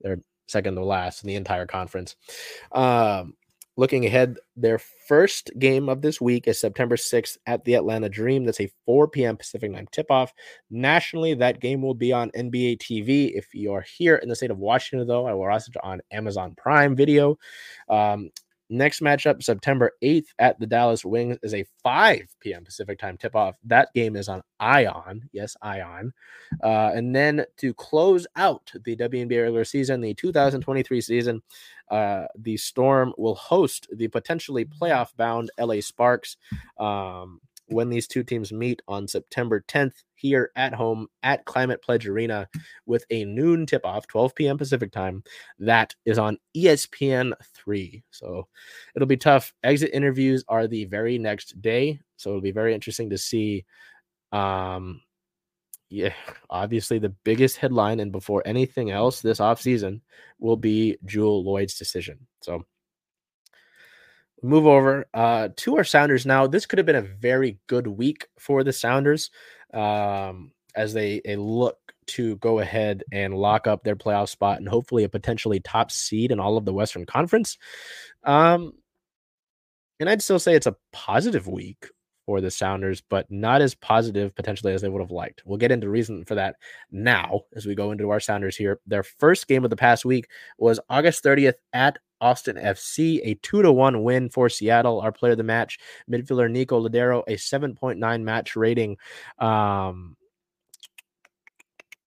[0.00, 2.16] they're second to last in the entire conference.
[2.72, 3.34] Um,
[3.76, 8.44] Looking ahead, their first game of this week is September 6th at the Atlanta Dream.
[8.44, 9.36] That's a 4 p.m.
[9.36, 10.32] Pacific time tip off.
[10.70, 13.32] Nationally, that game will be on NBA TV.
[13.34, 16.00] If you are here in the state of Washington, though, I will watch it on
[16.12, 17.36] Amazon Prime Video.
[17.88, 18.30] Um,
[18.70, 22.64] next matchup, September 8th at the Dallas Wings, is a 5 p.m.
[22.64, 23.56] Pacific time tip off.
[23.64, 25.28] That game is on Ion.
[25.32, 26.12] Yes, Ion.
[26.62, 31.42] Uh, and then to close out the WNBA regular season, the 2023 season,
[31.90, 36.36] uh, the Storm will host the potentially playoff bound LA Sparks.
[36.78, 42.08] Um, when these two teams meet on September 10th here at home at Climate Pledge
[42.08, 42.48] Arena
[42.86, 44.56] with a noon tip off, 12 p.m.
[44.56, 45.22] Pacific time.
[45.58, 48.02] That is on ESPN 3.
[48.10, 48.48] So
[48.96, 49.52] it'll be tough.
[49.62, 52.00] Exit interviews are the very next day.
[52.16, 53.66] So it'll be very interesting to see.
[54.32, 55.02] Um,
[55.90, 56.14] yeah,
[56.48, 60.00] obviously the biggest headline and before anything else this offseason
[60.38, 62.26] will be Jewell Loyd's decision.
[62.40, 62.64] So
[64.44, 66.46] move over uh, to our Sounders now.
[66.46, 69.30] This could have been a very good week for the Sounders
[69.74, 74.68] um, as they, they look to go ahead and lock up their playoff spot and
[74.68, 77.58] hopefully a potentially top seed in all of the Western Conference.
[78.24, 78.72] Um,
[80.00, 81.88] and I'd still say it's a positive week
[82.26, 85.42] for the Sounders, but not as positive potentially as they would have liked.
[85.44, 86.56] We'll get into reason for that
[86.90, 88.80] now as we go into our Sounders here.
[88.86, 93.62] Their first game of the past week was August 30th at Austin FC, a two
[93.62, 95.00] to one win for Seattle.
[95.00, 95.78] Our player of the match,
[96.10, 98.96] midfielder Nico Lodeiro, a 7.9 match rating.
[99.38, 100.16] Um,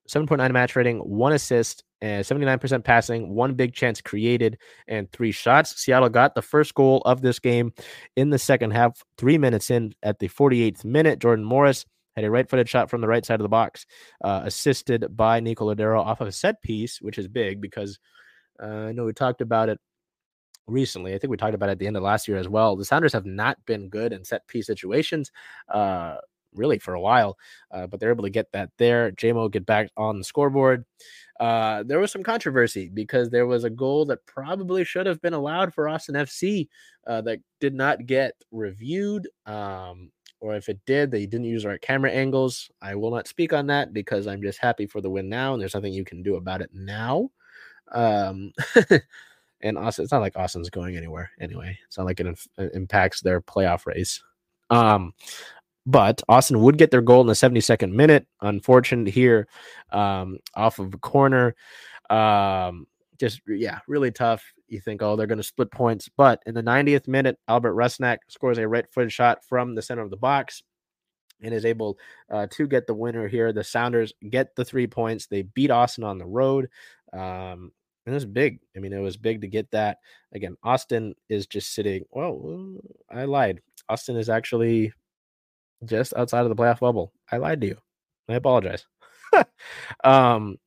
[0.10, 4.58] 7.9 match rating, one assist, and 79% passing, one big chance created,
[4.88, 5.82] and three shots.
[5.82, 7.74] Seattle got the first goal of this game
[8.16, 11.20] in the second half, three minutes in at the 48th minute.
[11.20, 13.86] Jordan Morris had a right footed shot from the right side of the box,
[14.24, 18.00] uh, assisted by Nico Lodeiro off of a set piece, which is big because
[18.62, 19.80] uh, I know we talked about it
[20.68, 21.14] recently.
[21.14, 22.76] I think we talked about it at the end of last year as well.
[22.76, 25.32] The Sounders have not been good in set piece situations.
[25.70, 26.18] Uh,
[26.58, 27.38] really for a while,
[27.72, 29.12] uh, but they're able to get that there.
[29.12, 30.86] JMO get back on the scoreboard.
[31.40, 35.34] Uh, there was some controversy because there was a goal that probably should have been
[35.34, 36.68] allowed for Austin FC
[37.06, 39.28] uh, that did not get reviewed.
[39.46, 42.70] Um, or if it did, they didn't use the right camera angles.
[42.82, 45.62] I will not speak on that because I'm just happy for the win now, and
[45.62, 47.30] there's nothing you can do about it now.
[47.92, 48.52] Um,
[49.62, 51.78] And Austin, it's not like Austin's going anywhere anyway.
[51.86, 54.22] It's not like it, inf- it impacts their playoff race.
[54.70, 55.14] Um,
[55.88, 58.28] but Austin would get their goal in the 72nd minute.
[58.42, 59.48] Unfortunate here,
[59.92, 61.56] um, off of a corner.
[62.10, 62.86] Um,
[63.18, 64.44] just yeah, really tough.
[64.68, 68.18] You think, oh, they're going to split points, but in the 90th minute, Albert Rusnak
[68.28, 70.62] scores a right-footed shot from the center of the box
[71.42, 71.98] and is able
[72.30, 73.54] uh, to get the winner here.
[73.54, 75.28] The Sounders get the three points.
[75.28, 76.68] They beat Austin on the road.
[77.14, 77.72] Um,
[78.06, 78.60] and it was big.
[78.76, 80.00] I mean, it was big to get that.
[80.34, 82.04] Again, Austin is just sitting.
[82.12, 82.78] Well,
[83.10, 83.62] I lied.
[83.88, 84.92] Austin is actually
[85.86, 87.14] just outside of the playoff bubble.
[87.32, 87.78] I lied to you.
[88.30, 88.86] I apologize.
[90.04, 90.58] um,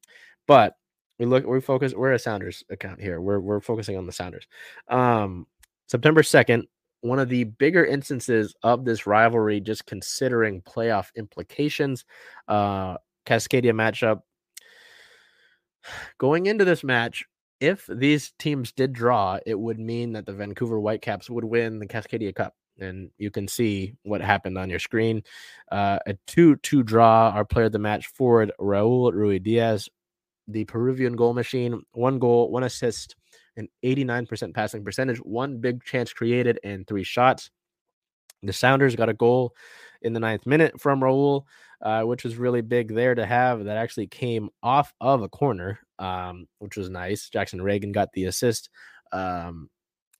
[0.46, 0.76] but
[1.18, 1.94] we look, we focus.
[1.94, 3.20] We're a Sounders account here.
[3.20, 4.46] We're we're focusing on the Sounders.
[4.88, 5.46] Um,
[5.86, 6.66] September second,
[7.02, 12.04] one of the bigger instances of this rivalry, just considering playoff implications.
[12.48, 12.96] Uh,
[13.26, 14.22] Cascadia matchup
[16.18, 17.24] going into this match,
[17.60, 21.86] if these teams did draw, it would mean that the Vancouver Whitecaps would win the
[21.86, 22.54] Cascadia Cup.
[22.80, 25.22] And you can see what happened on your screen.
[25.70, 29.88] Uh, a 2 2 draw, our player of the match forward, Raul Ruidiaz,
[30.48, 33.16] the Peruvian goal machine, one goal, one assist,
[33.56, 37.50] an 89% passing percentage, one big chance created, and three shots.
[38.42, 39.54] The Sounders got a goal
[40.02, 41.44] in the ninth minute from Raul
[41.82, 43.64] uh, which was really big there to have.
[43.64, 47.28] That actually came off of a corner, um, which was nice.
[47.28, 48.68] Jackson Ragen got the assist
[49.12, 49.70] um,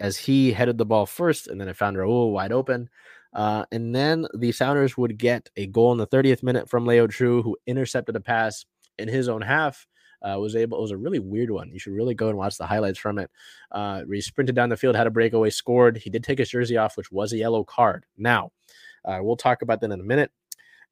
[0.00, 2.88] as he headed the ball first, and then it found Raul wide open.
[3.32, 7.06] Uh, and then the Sounders would get a goal in the 30th minute from Leo
[7.06, 8.64] Chu, who intercepted a pass
[8.98, 9.86] in his own half.
[10.22, 10.76] Uh, was able.
[10.76, 11.70] It was a really weird one.
[11.70, 13.30] You should really go and watch the highlights from it.
[13.72, 15.96] Uh, he sprinted down the field, had a breakaway, scored.
[15.96, 18.04] He did take his jersey off, which was a yellow card.
[18.18, 18.52] Now,
[19.02, 20.30] uh, we'll talk about that in a minute.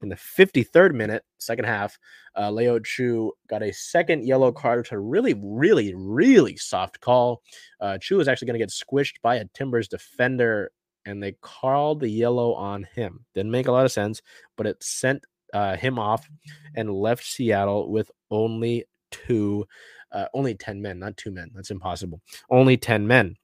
[0.01, 1.97] In the 53rd minute, second half,
[2.37, 7.41] uh, Leo Chu got a second yellow card, which a really, really, really soft call.
[7.81, 10.71] Uh, Chu was actually going to get squished by a Timbers defender,
[11.05, 13.25] and they called the yellow on him.
[13.35, 14.21] Didn't make a lot of sense,
[14.55, 16.29] but it sent uh, him off
[16.75, 19.65] and left Seattle with only two,
[20.11, 21.51] uh, only 10 men, not two men.
[21.53, 22.21] That's impossible.
[22.49, 23.35] Only 10 men.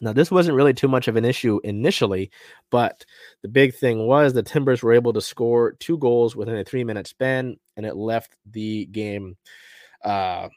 [0.00, 2.30] Now, this wasn't really too much of an issue initially,
[2.70, 3.04] but
[3.42, 6.84] the big thing was the Timbers were able to score two goals within a three
[6.84, 9.36] minute span, and it left the game
[10.04, 10.48] uh,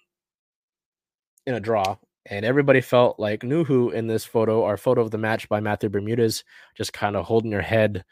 [1.45, 1.97] in a draw.
[2.29, 5.89] And everybody felt like Nouhou in this photo, our photo of the match by Matthew
[5.89, 6.43] Bermudez,
[6.75, 8.03] just kind of holding your head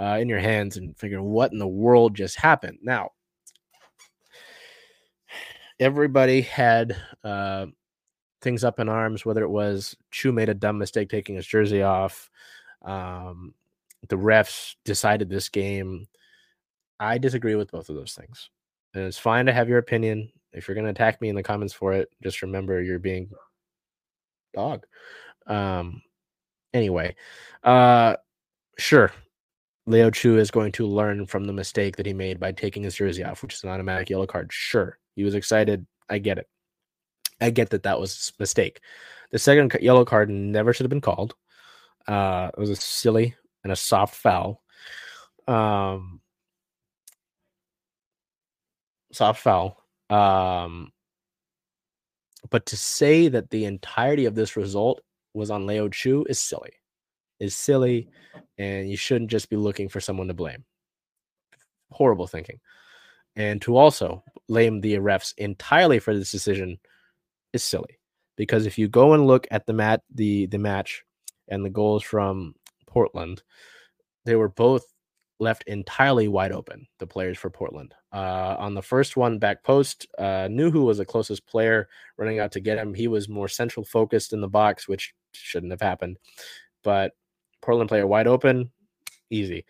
[0.00, 2.78] uh, in your hands and figuring what in the world just happened.
[2.82, 3.10] Now,
[5.80, 7.66] everybody had uh,
[8.44, 11.82] things up in arms, whether it was Chu made a dumb mistake taking his jersey
[11.82, 12.30] off,
[12.84, 13.54] um,
[14.08, 16.06] the refs decided this game.
[17.00, 18.50] I disagree with both of those things.
[18.94, 20.30] And it's fine to have your opinion.
[20.52, 23.28] If you're going to attack me in the comments for it, just remember you're being
[24.54, 24.84] dog.
[25.48, 26.02] Um,
[26.72, 27.16] anyway,
[27.64, 28.16] uh,
[28.78, 29.10] sure,
[29.86, 32.94] Leo Chu is going to learn from the mistake that he made by taking his
[32.94, 34.50] jersey off, which is an automatic yellow card.
[34.52, 35.86] Sure, he was excited.
[36.08, 36.48] I get it.
[37.44, 38.80] I get that that was a mistake.
[39.30, 41.34] The second yellow card never should have been called.
[42.08, 44.62] Uh, it was a silly and a soft foul.
[45.46, 46.22] Um,
[49.12, 49.76] soft foul.
[50.08, 50.90] Um,
[52.48, 55.02] but to say that the entirety of this result
[55.34, 56.72] was on Leo Chu is silly.
[57.40, 58.08] Is silly,
[58.56, 60.64] and you shouldn't just be looking for someone to blame.
[61.90, 62.60] Horrible thinking.
[63.36, 66.78] And to also blame the refs entirely for this decision
[67.54, 67.98] is silly.
[68.36, 71.04] Because if you go and look at the mat the the match
[71.48, 72.54] and the goals from
[72.86, 73.42] Portland,
[74.24, 74.84] they were both
[75.40, 77.94] left entirely wide open, the players for Portland.
[78.12, 82.52] Uh, on the first one, back post, uh, Nouhou was the closest player running out
[82.52, 82.94] to get him.
[82.94, 86.18] He was more central focused in the box, which shouldn't have happened.
[86.82, 87.12] But
[87.62, 88.70] Portland player wide open,
[89.30, 89.64] easy.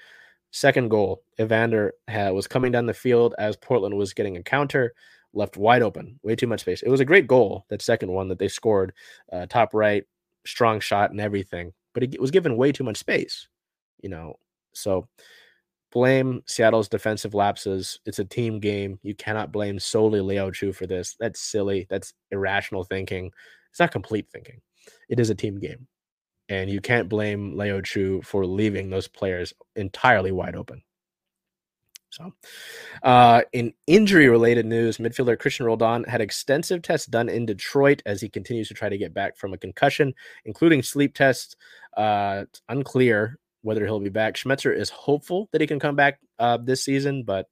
[0.50, 4.94] Second goal, Evander had, was coming down the field as Portland was getting a counter,
[5.34, 6.82] left wide open, way too much space.
[6.82, 8.92] It was a great goal, that second one that they scored,
[9.32, 10.04] uh, top right,
[10.46, 13.48] strong shot and everything, but it was given way too much space,
[14.00, 14.36] you know.
[14.72, 15.08] So
[15.92, 18.00] blame Seattle's defensive lapses.
[18.04, 18.98] It's a team game.
[19.02, 21.16] You cannot blame solely Leo Chu for this.
[21.18, 21.86] That's silly.
[21.88, 23.30] That's irrational thinking.
[23.70, 24.60] It's not complete thinking.
[25.08, 25.86] It is a team game.
[26.48, 30.82] And you can't blame Leo Chu for leaving those players entirely wide open.
[32.14, 32.32] So,
[33.02, 38.20] uh, in injury related news, midfielder Cristian Roldan had extensive tests done in Detroit as
[38.20, 41.56] he continues to try to get back from a concussion, including sleep tests.
[41.96, 44.34] Uh, unclear whether he'll be back.
[44.34, 47.48] Schmetzer is hopeful that he can come back uh, this season, but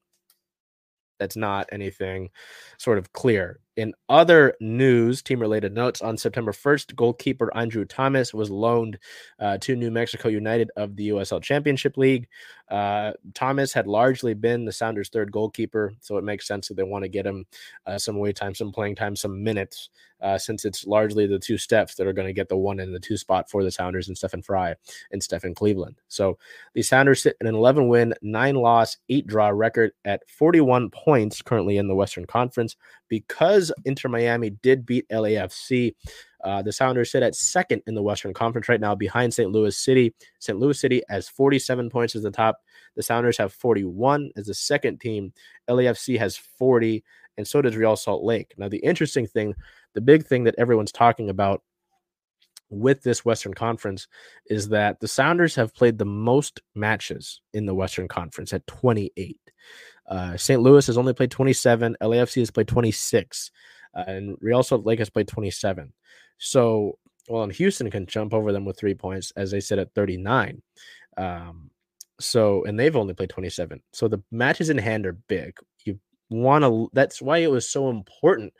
[1.22, 2.30] that's not anything
[2.78, 3.60] sort of clear.
[3.76, 8.98] In other news, team related notes, on September 1st, goalkeeper Andrew Thomas was loaned
[9.38, 12.26] uh, to New Mexico United of the USL Championship League.
[12.72, 16.82] Uh, Thomas had largely been the Sounders' third goalkeeper, so it makes sense that they
[16.82, 17.44] want to get him
[17.86, 19.90] uh, some away time, some playing time, some minutes,
[20.22, 22.94] uh, since it's largely the two steps that are going to get the one and
[22.94, 24.74] the two spot for the Sounders and Stefan Frei
[25.10, 25.96] and Stefan Cleveland.
[26.08, 26.38] So
[26.72, 31.42] the Sounders sit in an 11 win, nine loss, eight draw record at 41 points
[31.42, 32.76] currently in the Western Conference
[33.08, 35.94] because Inter Miami did beat LAFC.
[36.42, 39.50] Uh, the Sounders sit at second in the Western Conference right now, behind St.
[39.50, 40.14] Louis City.
[40.40, 40.58] St.
[40.58, 42.60] Louis City has 47 points as the top.
[42.96, 45.32] The Sounders have 41 as the second team.
[45.68, 47.04] LAFC has 40,
[47.36, 48.54] and so does Real Salt Lake.
[48.58, 49.54] Now, the interesting thing,
[49.94, 51.62] the big thing that everyone's talking about
[52.72, 54.08] with this Western Conference
[54.46, 59.38] is that the Sounders have played the most matches in the Western Conference at 28.
[60.06, 60.60] Uh, St.
[60.60, 61.96] Louis has only played 27.
[62.02, 63.50] LAFC has played 26.
[63.94, 65.92] And Real Salt Lake has played 27.
[66.38, 69.94] So, well, and Houston can jump over them with three points, as they said at
[69.94, 70.62] 39.
[71.16, 71.70] Um,
[72.20, 73.82] so, and they've only played 27.
[73.92, 75.56] So the matches in hand are big.
[75.84, 75.98] You
[76.30, 78.52] want to, that's why it was so important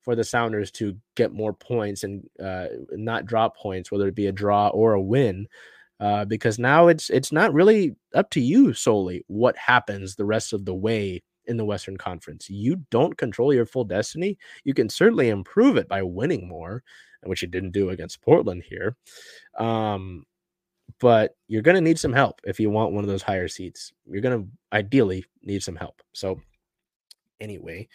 [0.00, 4.26] for the Sounders to get more points and uh, not drop points, whether it be
[4.26, 5.48] a draw or a win
[6.00, 10.52] uh, because now it's it's not really up to you solely what happens the rest
[10.52, 12.48] of the way in the Western Conference.
[12.48, 14.38] You don't control your full destiny.
[14.64, 16.82] You can certainly improve it by winning more,
[17.24, 18.96] which you didn't do against Portland here.
[19.58, 20.24] Um,
[21.00, 23.92] but you're going to need some help if you want one of those higher seats.
[24.06, 26.00] You're going to ideally need some help.
[26.12, 26.40] So
[27.40, 27.88] anyway.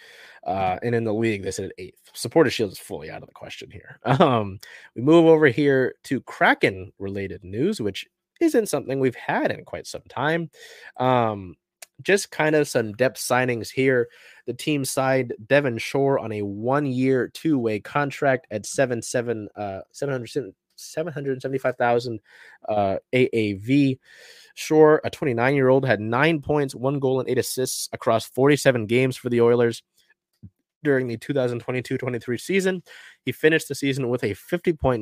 [0.45, 2.09] Uh, and in the league, they at eighth.
[2.13, 3.99] Supporter Shield is fully out of the question here.
[4.23, 4.59] Um,
[4.95, 8.05] we move over here to Kraken related news, which
[8.39, 10.49] isn't something we've had in quite some time.
[10.97, 11.55] Um,
[12.01, 14.09] just kind of some depth signings here.
[14.45, 19.49] The team signed Devin Shore on a one year, two way contract at seven, seven,
[19.55, 22.19] uh, 700, 775,000
[22.67, 23.99] uh, AAV.
[24.55, 28.85] Shore, a 29 year old, had nine points, one goal, and eight assists across 47
[28.85, 29.83] games for the Oilers
[30.83, 32.83] during the 2022 23 season.
[33.25, 35.01] He finished the season with a 50.9%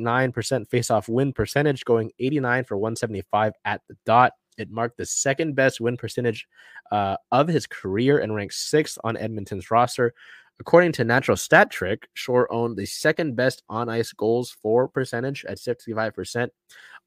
[0.68, 4.32] faceoff win percentage, going 89 for 175 at the dot.
[4.58, 6.46] It marked the second best win percentage
[6.90, 10.14] uh, of his career and ranked sixth on Edmonton's roster.
[10.60, 15.44] According to Natural Stat Trick, Shore owned the second best on ice goals for percentage
[15.46, 16.50] at 65%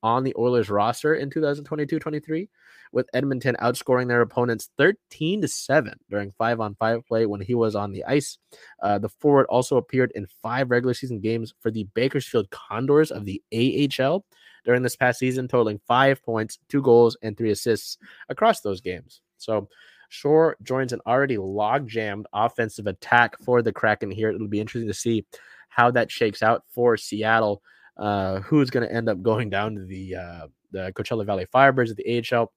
[0.04, 2.50] on the Oilers roster in 2022 23.
[2.92, 7.56] with Edmonton outscoring their opponents 13 to 7 during five on five play when he
[7.56, 8.38] was on the ice.
[8.82, 13.26] Uh, the forward also appeared in five regular season games for the Bakersfield Condors of
[13.26, 14.26] the AHL
[14.66, 17.98] during this past season, totaling five points, two goals, and three assists
[18.30, 19.22] across those games.
[19.38, 19.70] So,
[20.10, 24.30] Shore joins an already log jammed offensive attack for the Kraken here.
[24.30, 25.26] It'll be interesting to see
[25.70, 27.62] how that shakes out for Seattle.
[27.98, 31.92] Uh, who's going to end up going down to the uh, the Coachella Valley Firebirds
[31.92, 32.52] of the AHL?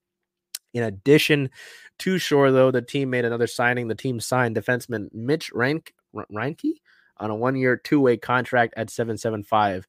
[0.74, 1.50] In addition
[2.00, 3.88] to Shore, though, the team made another signing.
[3.88, 6.74] The team signed defenseman Mitch Reinke, Reinke
[7.16, 9.86] on a one-year, two-way contract at 775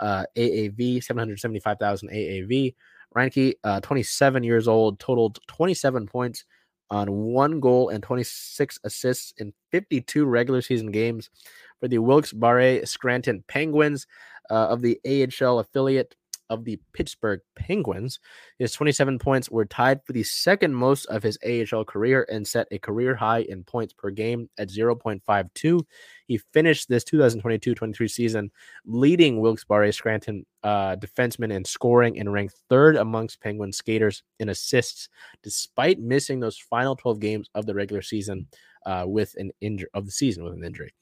[0.00, 2.74] uh, AAV, 775,000 AAV.
[3.16, 6.44] Reinke, uh, 27 years old, totaled 27 points
[6.90, 11.30] on one goal and 26 assists in 52 regular season games
[11.78, 14.06] for the Wilkes-Barre Scranton Penguins
[14.50, 16.14] uh, of the AHL affiliate
[16.50, 18.20] of the Pittsburgh Penguins.
[18.58, 22.66] His 27 points were tied for the second most of his AHL career and set
[22.70, 25.80] a career high in points per game at 0.52.
[26.26, 28.50] He finished this 2022 23 season
[28.84, 35.08] leading Wilkes-Barre Scranton uh, defensemen in scoring and ranked third amongst Penguin skaters in assists,
[35.42, 38.46] despite missing those final 12 games of the regular season
[38.84, 40.92] uh, with an injury of the season with an injury.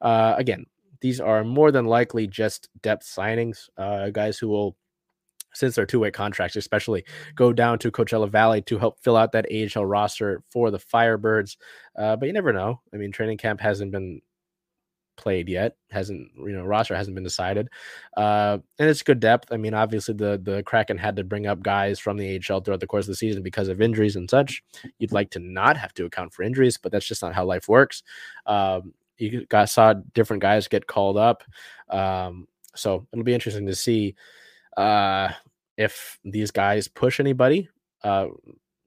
[0.00, 0.64] Uh, again,
[1.00, 4.76] these are more than likely just depth signings, uh, guys who will
[5.54, 9.46] since they're two-way contracts, especially go down to Coachella Valley to help fill out that
[9.52, 11.56] AHL roster for the Firebirds.
[11.96, 12.80] Uh, but you never know.
[12.92, 14.20] I mean, training camp hasn't been
[15.16, 17.68] played yet, hasn't you know roster hasn't been decided,
[18.16, 19.52] uh, and it's good depth.
[19.52, 22.80] I mean, obviously the the Kraken had to bring up guys from the AHL throughout
[22.80, 24.62] the course of the season because of injuries and such.
[24.98, 27.68] You'd like to not have to account for injuries, but that's just not how life
[27.68, 28.02] works.
[28.46, 31.44] Um, you got saw different guys get called up,
[31.90, 34.14] um, so it'll be interesting to see
[34.76, 35.30] uh,
[35.76, 37.68] if these guys push anybody,
[38.02, 38.26] uh,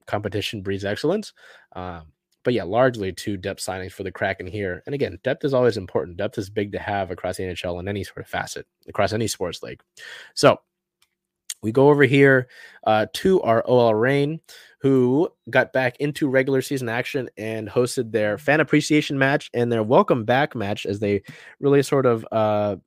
[0.06, 1.34] competition breeds excellence.
[1.74, 2.14] Um,
[2.44, 4.82] but yeah, largely two depth signings for the Kraken here.
[4.86, 6.16] And again, depth is always important.
[6.16, 9.28] Depth is big to have across the NHL in any sort of facet, across any
[9.28, 9.82] sports league.
[10.34, 10.58] So
[11.62, 12.48] we go over here
[12.86, 14.40] uh, to our OL Reign,
[14.80, 19.84] who got back into regular season action and hosted their fan appreciation match and their
[19.84, 21.24] welcome back match as they
[21.60, 22.78] really sort of uh,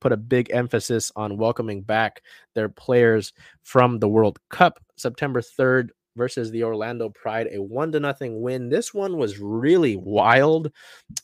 [0.00, 2.22] put a big emphasis on welcoming back
[2.54, 3.32] their players
[3.62, 8.68] from the World Cup September 3rd versus the Orlando Pride, a one to nothing win.
[8.68, 10.72] This one was really wild.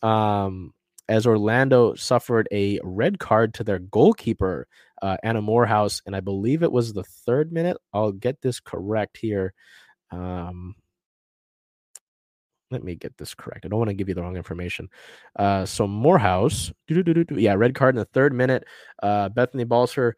[0.02, 0.72] Um,
[1.08, 4.66] as Orlando suffered a red card to their goalkeeper,
[5.02, 7.76] uh, Anna Moorhouse, and I believe it was the third minute.
[7.92, 9.52] I'll get this correct here.
[10.10, 10.76] Um,
[12.74, 13.64] let me get this correct.
[13.64, 14.90] I don't want to give you the wrong information.
[15.36, 18.64] Uh, so Moorhouse, yeah, red card in the third minute.
[19.02, 20.14] Uh, Bethany Balcer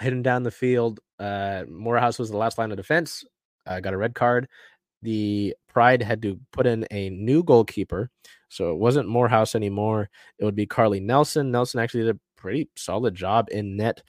[0.00, 1.00] hitting down the field.
[1.18, 3.24] Uh, Moorhouse was the last line of defense.
[3.66, 4.48] Uh, got a red card.
[5.02, 8.10] The Pride had to put in a new goalkeeper,
[8.48, 10.10] so it wasn't Moorhouse anymore.
[10.38, 11.50] It would be Carly Nelson.
[11.50, 14.02] Nelson actually did a pretty solid job in net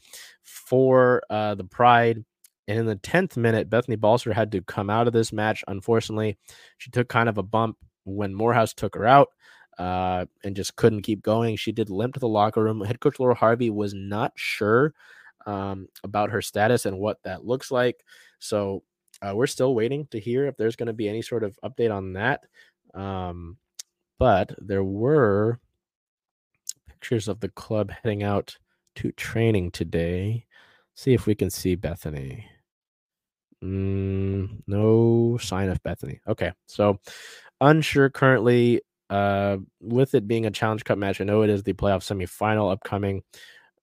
[0.43, 2.23] for uh, the Pride.
[2.67, 5.63] And in the 10th minute, Bethany Balcer had to come out of this match.
[5.67, 6.37] Unfortunately,
[6.77, 9.29] she took kind of a bump when Moorhouse took her out
[9.77, 11.55] uh, and just couldn't keep going.
[11.55, 12.81] She did limp to the locker room.
[12.81, 14.93] Head coach Laura Harvey was not sure
[15.45, 18.03] um, about her status and what that looks like.
[18.39, 18.83] So
[19.21, 21.93] uh, we're still waiting to hear if there's going to be any sort of update
[21.93, 22.41] on that.
[22.93, 23.57] Um,
[24.19, 25.59] but there were
[26.87, 28.57] pictures of the club heading out
[28.95, 30.45] to training today.
[30.95, 32.47] See if we can see Bethany.
[33.63, 36.19] Mm, no sign of Bethany.
[36.27, 36.99] Okay, so
[37.61, 38.81] unsure currently.
[39.09, 42.71] Uh, with it being a Challenge Cup match, I know it is the playoff semifinal
[42.71, 43.21] upcoming.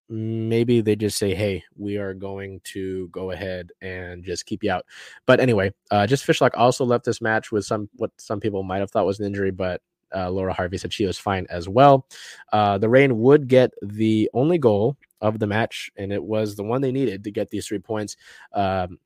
[0.08, 4.72] Maybe they just say, "Hey, we are going to go ahead and just keep you
[4.72, 4.84] out."
[5.26, 8.80] But anyway, uh, just Fishlock also left this match with some what some people might
[8.80, 9.80] have thought was an injury, but
[10.14, 12.06] uh, Laura Harvey said she was fine as well.
[12.52, 16.64] Uh, the Reign would get the only goal of the match, and it was the
[16.64, 18.16] one they needed to get these three points.
[18.52, 18.98] Um,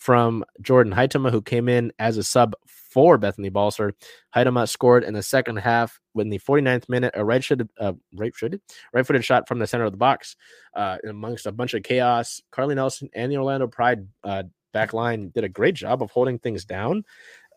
[0.00, 3.92] from Jordyn Huitema, who came in as a sub for Bethany Balcer.
[4.34, 8.34] Huitema scored in the second half in the 49th minute, a right footed, uh, right
[8.34, 8.62] footed,
[8.94, 10.36] right footed shot from the center of the box,
[10.74, 12.40] uh, amongst a bunch of chaos.
[12.50, 16.38] Carly Nelson and the Orlando Pride uh, back line did a great job of holding
[16.38, 17.04] things down.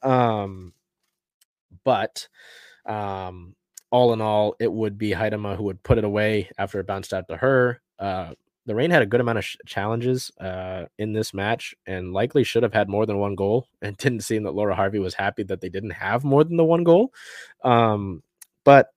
[0.04, 0.74] Um,
[1.86, 2.28] but
[2.86, 3.56] um,
[3.90, 7.14] all in all, it would be Huitema who would put it away after it bounced
[7.14, 7.82] out to her.
[7.98, 8.34] Uh,
[8.66, 12.44] the Reign had a good amount of sh- challenges uh, in this match and likely
[12.44, 13.68] should have had more than one goal.
[13.82, 16.64] And didn't seem that Laura Harvey was happy that they didn't have more than the
[16.64, 17.14] one goal.
[17.64, 18.24] Um,
[18.64, 18.88] but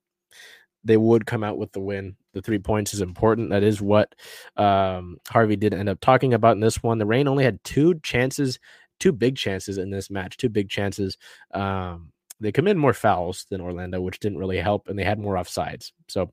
[0.84, 2.16] they would come out with the win.
[2.34, 3.50] The three points is important.
[3.50, 4.14] That is what
[4.56, 6.98] um, Harvey did end up talking about in this one.
[6.98, 8.60] The Reign only had two chances
[8.98, 11.16] two big chances in this match, two big chances.
[11.52, 15.34] Um, they committed more fouls than Orlando, which didn't really help, and they had more
[15.34, 15.92] offsides.
[16.08, 16.32] So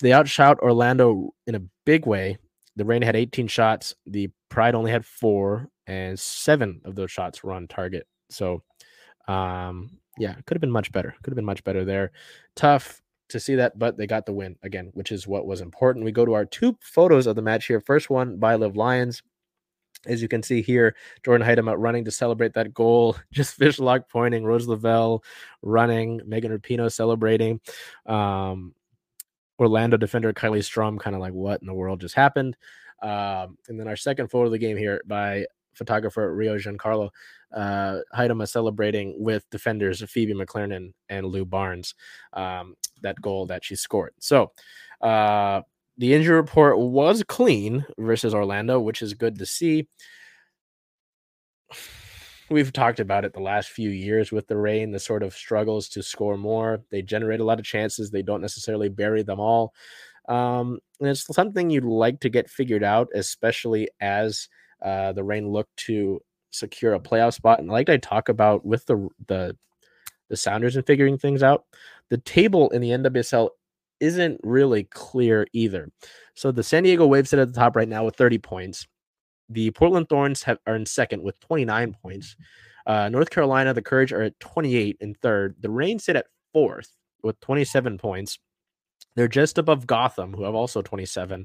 [0.00, 2.38] they outshot Orlando in a big way.
[2.76, 3.94] The Reign had 18 shots.
[4.06, 8.06] The Pride only had four, and seven of those shots were on target.
[8.30, 8.62] So,
[9.28, 11.14] um, yeah, could have been much better.
[11.22, 12.12] Could have been much better there.
[12.54, 16.04] Tough to see that, but they got the win again, which is what was important.
[16.04, 17.80] We go to our two photos of the match here.
[17.80, 19.22] First one by Live Lions.
[20.06, 23.16] As you can see here, Jordan Jordyn out running to celebrate that goal.
[23.32, 25.22] Jess Fishlock pointing, Rose Lavelle
[25.62, 27.60] running, Megan Rapinoe celebrating.
[28.06, 28.74] Um,
[29.58, 32.56] Orlando defender Kylie Strom kind of like, what in the world just happened?
[33.02, 37.10] Um, and then our second photo of the game here by photographer Rio Giancarlo,
[37.52, 41.94] uh, Huitema celebrating with defenders Phoebe McClernand and Lu Barnes,
[42.32, 44.14] um, that goal that she scored.
[44.18, 44.52] So,
[45.00, 45.62] uh,
[45.98, 49.88] the injury report was clean versus Orlando, which is good to see.
[52.52, 55.88] We've talked about it the last few years with the Reign the sort of struggles
[55.90, 56.82] to score more.
[56.90, 59.74] They generate a lot of chances, they don't necessarily bury them all.
[60.28, 64.48] Um, and it's something you'd like to get figured out, especially as
[64.82, 67.58] uh, the Reign look to secure a playoff spot.
[67.58, 69.56] And like I talk about with the the
[70.28, 71.64] the Sounders and figuring things out,
[72.08, 73.50] the table in the NWSL
[74.00, 75.90] isn't really clear either.
[76.34, 78.86] So the San Diego Waves sit at the top right now with 30 points.
[79.52, 82.36] The Portland Thorns have, are in second with 29 points.
[82.86, 85.56] Uh, North Carolina, the Courage are at 28 in third.
[85.60, 86.90] The Reign sit at fourth
[87.22, 88.38] with 27 points.
[89.14, 91.44] They're just above Gotham, who have also 27.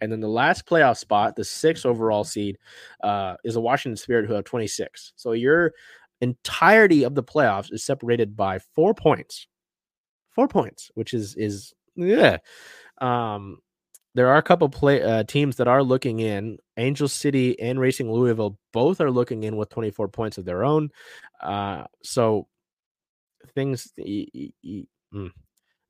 [0.00, 2.58] And then the last playoff spot, the sixth overall seed,
[3.02, 5.12] uh, is the Washington Spirit who have 26.
[5.16, 5.72] So your
[6.20, 9.48] entirety of the playoffs is separated by four points.
[10.30, 12.38] Four points, which is is yeah.
[13.00, 13.58] Um,
[14.18, 16.58] there are a couple play uh, teams that are looking in.
[16.76, 20.90] Angel City and Racing Louisville both are looking in with 24 points of their own.
[21.40, 22.48] Uh, so
[23.54, 25.30] things mm,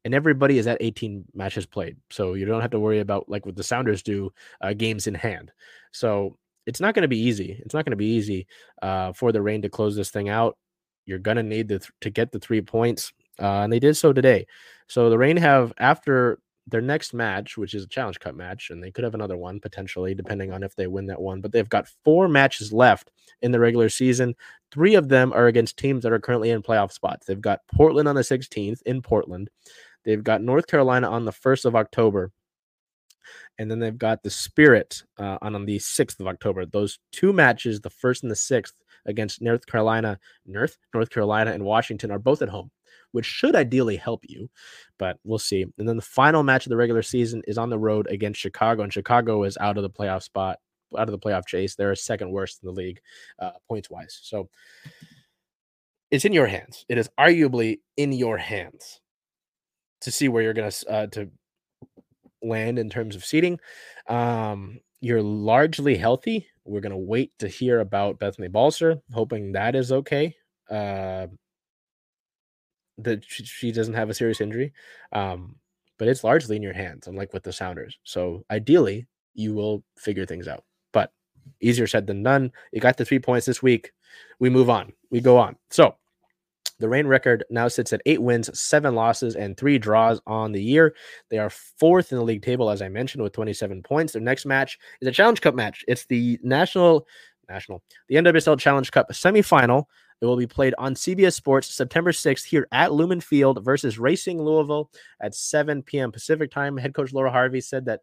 [0.04, 1.96] and everybody is at 18 matches played.
[2.10, 5.14] So you don't have to worry about like what the Sounders do, uh, games in
[5.14, 5.50] hand.
[5.92, 7.58] So it's not going to be easy.
[7.64, 8.46] It's not going to be easy
[8.82, 10.58] uh, for the Reign to close this thing out.
[11.06, 13.10] You're going to need th- to get the three points,
[13.40, 14.46] uh, and they did so today.
[14.86, 16.40] So the Reign have after
[16.70, 19.60] their next match, which is a Challenge Cup match, and they could have another one
[19.60, 21.40] potentially, depending on if they win that one.
[21.40, 23.10] But they've got four matches left
[23.42, 24.34] in the regular season.
[24.70, 27.26] Three of them are against teams that are currently in playoff spots.
[27.26, 29.50] They've got Portland on the 16th in Portland.
[30.04, 32.32] They've got North Carolina on the 1st of October.
[33.58, 36.64] And then they've got the Spirit uh, on, the 6th of October.
[36.64, 41.64] Those two matches, the first and the sixth, against North Carolina, North, North Carolina, and
[41.64, 42.70] Washington are both at home,
[43.12, 44.48] which should ideally help you,
[44.98, 45.62] but we'll see.
[45.78, 48.82] And then the final match of the regular season is on the road against Chicago,
[48.82, 50.58] and Chicago is out of the playoff spot,
[50.96, 51.74] out of the playoff chase.
[51.74, 53.00] They're second worst in the league,
[53.38, 54.18] uh, points wise.
[54.22, 54.48] So
[56.10, 56.84] it's in your hands.
[56.88, 59.00] It is arguably in your hands
[60.02, 61.30] to see where you're going to uh, to
[62.42, 63.58] land in terms of seating.
[64.08, 66.46] Um, you're largely healthy.
[66.64, 70.36] We're going to wait to hear about Bethany Balcer, hoping that is okay.
[70.70, 71.28] Uh,
[72.98, 74.72] that she, doesn't have a serious injury.
[75.12, 75.56] Um,
[75.98, 77.98] but it's largely in your hands, unlike with the Sounders.
[78.04, 80.64] So ideally, you will figure things out.
[80.92, 81.12] But
[81.60, 82.52] easier said than done.
[82.72, 83.92] You got the three points this week.
[84.38, 84.92] We move on.
[85.10, 85.56] We go on.
[85.70, 85.96] So
[86.78, 90.62] the Reign record now sits at eight wins, seven losses, and three draws on the
[90.62, 90.94] year.
[91.28, 94.12] They are fourth in the league table, as I mentioned, with 27 points.
[94.12, 95.84] Their next match is a Challenge Cup match.
[95.88, 97.06] It's the national,
[97.48, 99.86] national, the NWSL Challenge Cup semifinal.
[100.20, 104.42] It will be played on CBS Sports September 6th here at Lumen Field versus Racing
[104.42, 104.90] Louisville
[105.20, 106.10] at 7 p.m.
[106.10, 106.76] Pacific time.
[106.76, 108.00] Head coach Laura Harvey said that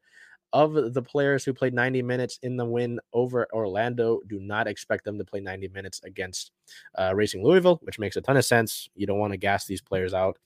[0.53, 5.03] of the players who played 90 minutes in the win over Orlando, do not expect
[5.03, 6.51] them to play 90 minutes against
[6.97, 8.87] uh, Racing Louisville, which makes a ton of sense.
[8.95, 10.37] You don't want to gas these players out.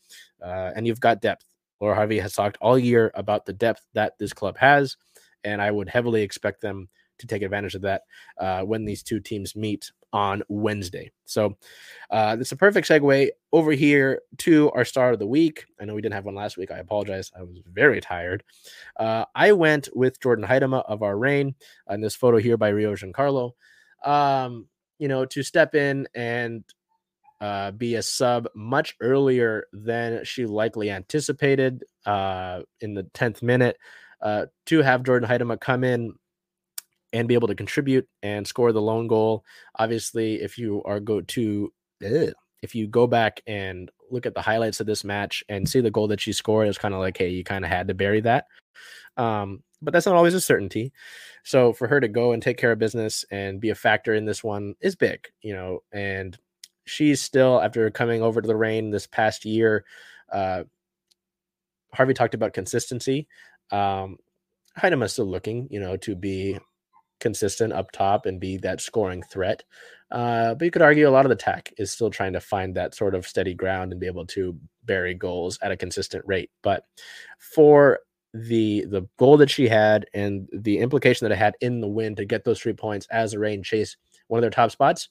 [0.44, 1.46] Uh, and you've got depth.
[1.80, 4.98] Laura Harvey has talked all year about the depth that this club has.
[5.44, 6.90] And I would heavily expect them
[7.20, 8.04] to take advantage of that
[8.38, 11.12] uh, when these two teams meet on Wednesday.
[11.26, 11.58] So
[12.10, 15.66] uh, it's a perfect segue over here to our star of the week.
[15.80, 16.72] I know we didn't have one last week.
[16.72, 17.32] I apologize.
[17.38, 18.44] I was very tired.
[18.98, 21.56] Uh, I went with Jordyn Huitema of our Reign
[21.90, 23.52] in this photo here by Rio Giancarlo.
[24.04, 24.68] Um,
[24.98, 26.64] you know, to step in and
[27.42, 33.78] uh, be a sub much earlier than she likely anticipated uh, in the 10th minute.
[34.22, 36.14] Uh, to have Jordyn Huitema come in
[37.14, 39.44] and be able to contribute and score the lone goal.
[39.78, 41.72] Obviously, if you are go to
[42.62, 45.92] if you go back and look at the highlights of this match and see the
[45.92, 48.22] goal that she scored, it's kind of like, hey, you kind of had to bury
[48.22, 48.46] that.
[49.18, 50.92] Um, but that's not always a certainty.
[51.44, 54.26] So for her to go and take care of business and be a factor in
[54.26, 55.80] this one is big, you know.
[55.92, 56.38] And
[56.86, 59.86] she's still after coming over to the Reign this past year.
[60.32, 60.64] Uh,
[61.94, 63.28] Harvey talked about consistency.
[63.72, 64.18] Um,
[64.78, 66.60] Huitema's still looking, you know, to be
[67.20, 69.64] consistent up top and be that scoring threat.
[70.12, 72.76] Uh, but you could argue a lot of the tech is still trying to find
[72.76, 76.50] that sort of steady ground and be able to bury goals at a consistent rate.
[76.64, 76.84] But
[77.38, 78.00] for
[78.34, 82.16] the the goal that she had and the implication that it had in the win
[82.16, 83.98] to get those three points as a Reign chase
[84.28, 85.10] one of their top spots,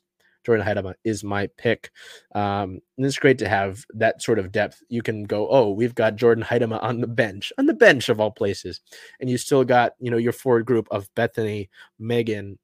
[0.49, 1.91] Jordyn Huitema is my pick.
[2.35, 4.83] Um, and it's great to have that sort of depth.
[4.89, 8.21] You can go, oh, we've got Jordyn Huitema on the bench, on the bench of
[8.21, 8.81] all places,
[9.21, 11.69] and you still got you know your forward group of Bethany,
[11.99, 12.59] Megan,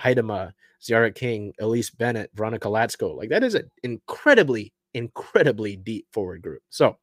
[0.00, 3.16] Huitema, Tziarra King, Elyse Bennett, Veronica Latsko.
[3.16, 6.62] Like that is an incredibly, incredibly deep forward group.
[6.70, 6.96] So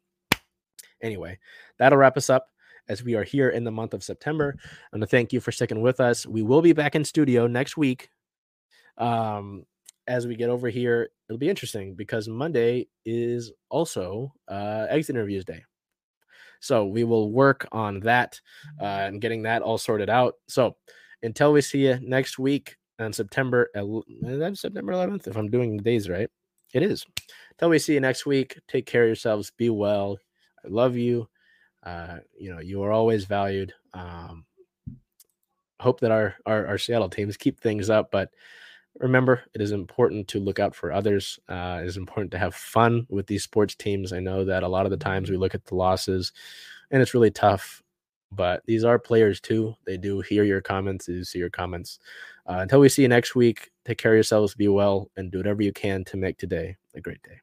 [1.01, 1.39] anyway,
[1.77, 2.47] that'll wrap us up
[2.87, 4.55] as we are here in the month of September.
[4.63, 6.25] I And to thank you for sticking with us.
[6.25, 8.09] We will be back in studio next week.
[8.97, 9.65] Um,
[10.07, 15.45] as we get over here, it'll be interesting because Monday is also uh, exit interviews
[15.45, 15.63] day.
[16.59, 18.39] So we will work on that
[18.79, 20.35] uh, and getting that all sorted out.
[20.47, 20.75] So
[21.21, 23.69] until we see you next week on September,
[24.21, 26.29] that's September 11th, if I'm doing the days right.
[26.73, 27.05] It is.
[27.51, 29.51] Until we see you next week, take care of yourselves.
[29.57, 30.17] Be well.
[30.63, 31.29] I love you.
[31.83, 33.71] Uh, you know, you are always valued.
[33.93, 34.45] Um,
[35.79, 38.29] hope that our, our, our Seattle teams keep things up, but
[38.99, 42.55] remember it is important to look out for others uh, it is important to have
[42.55, 45.55] fun with these sports teams i know that a lot of the times we look
[45.55, 46.31] at the losses
[46.91, 47.81] and it's really tough
[48.31, 51.99] but these are players too they do hear your comments they do see your comments
[52.47, 55.37] uh, until we see you next week take care of yourselves be well and do
[55.37, 57.39] whatever you can to make today a great day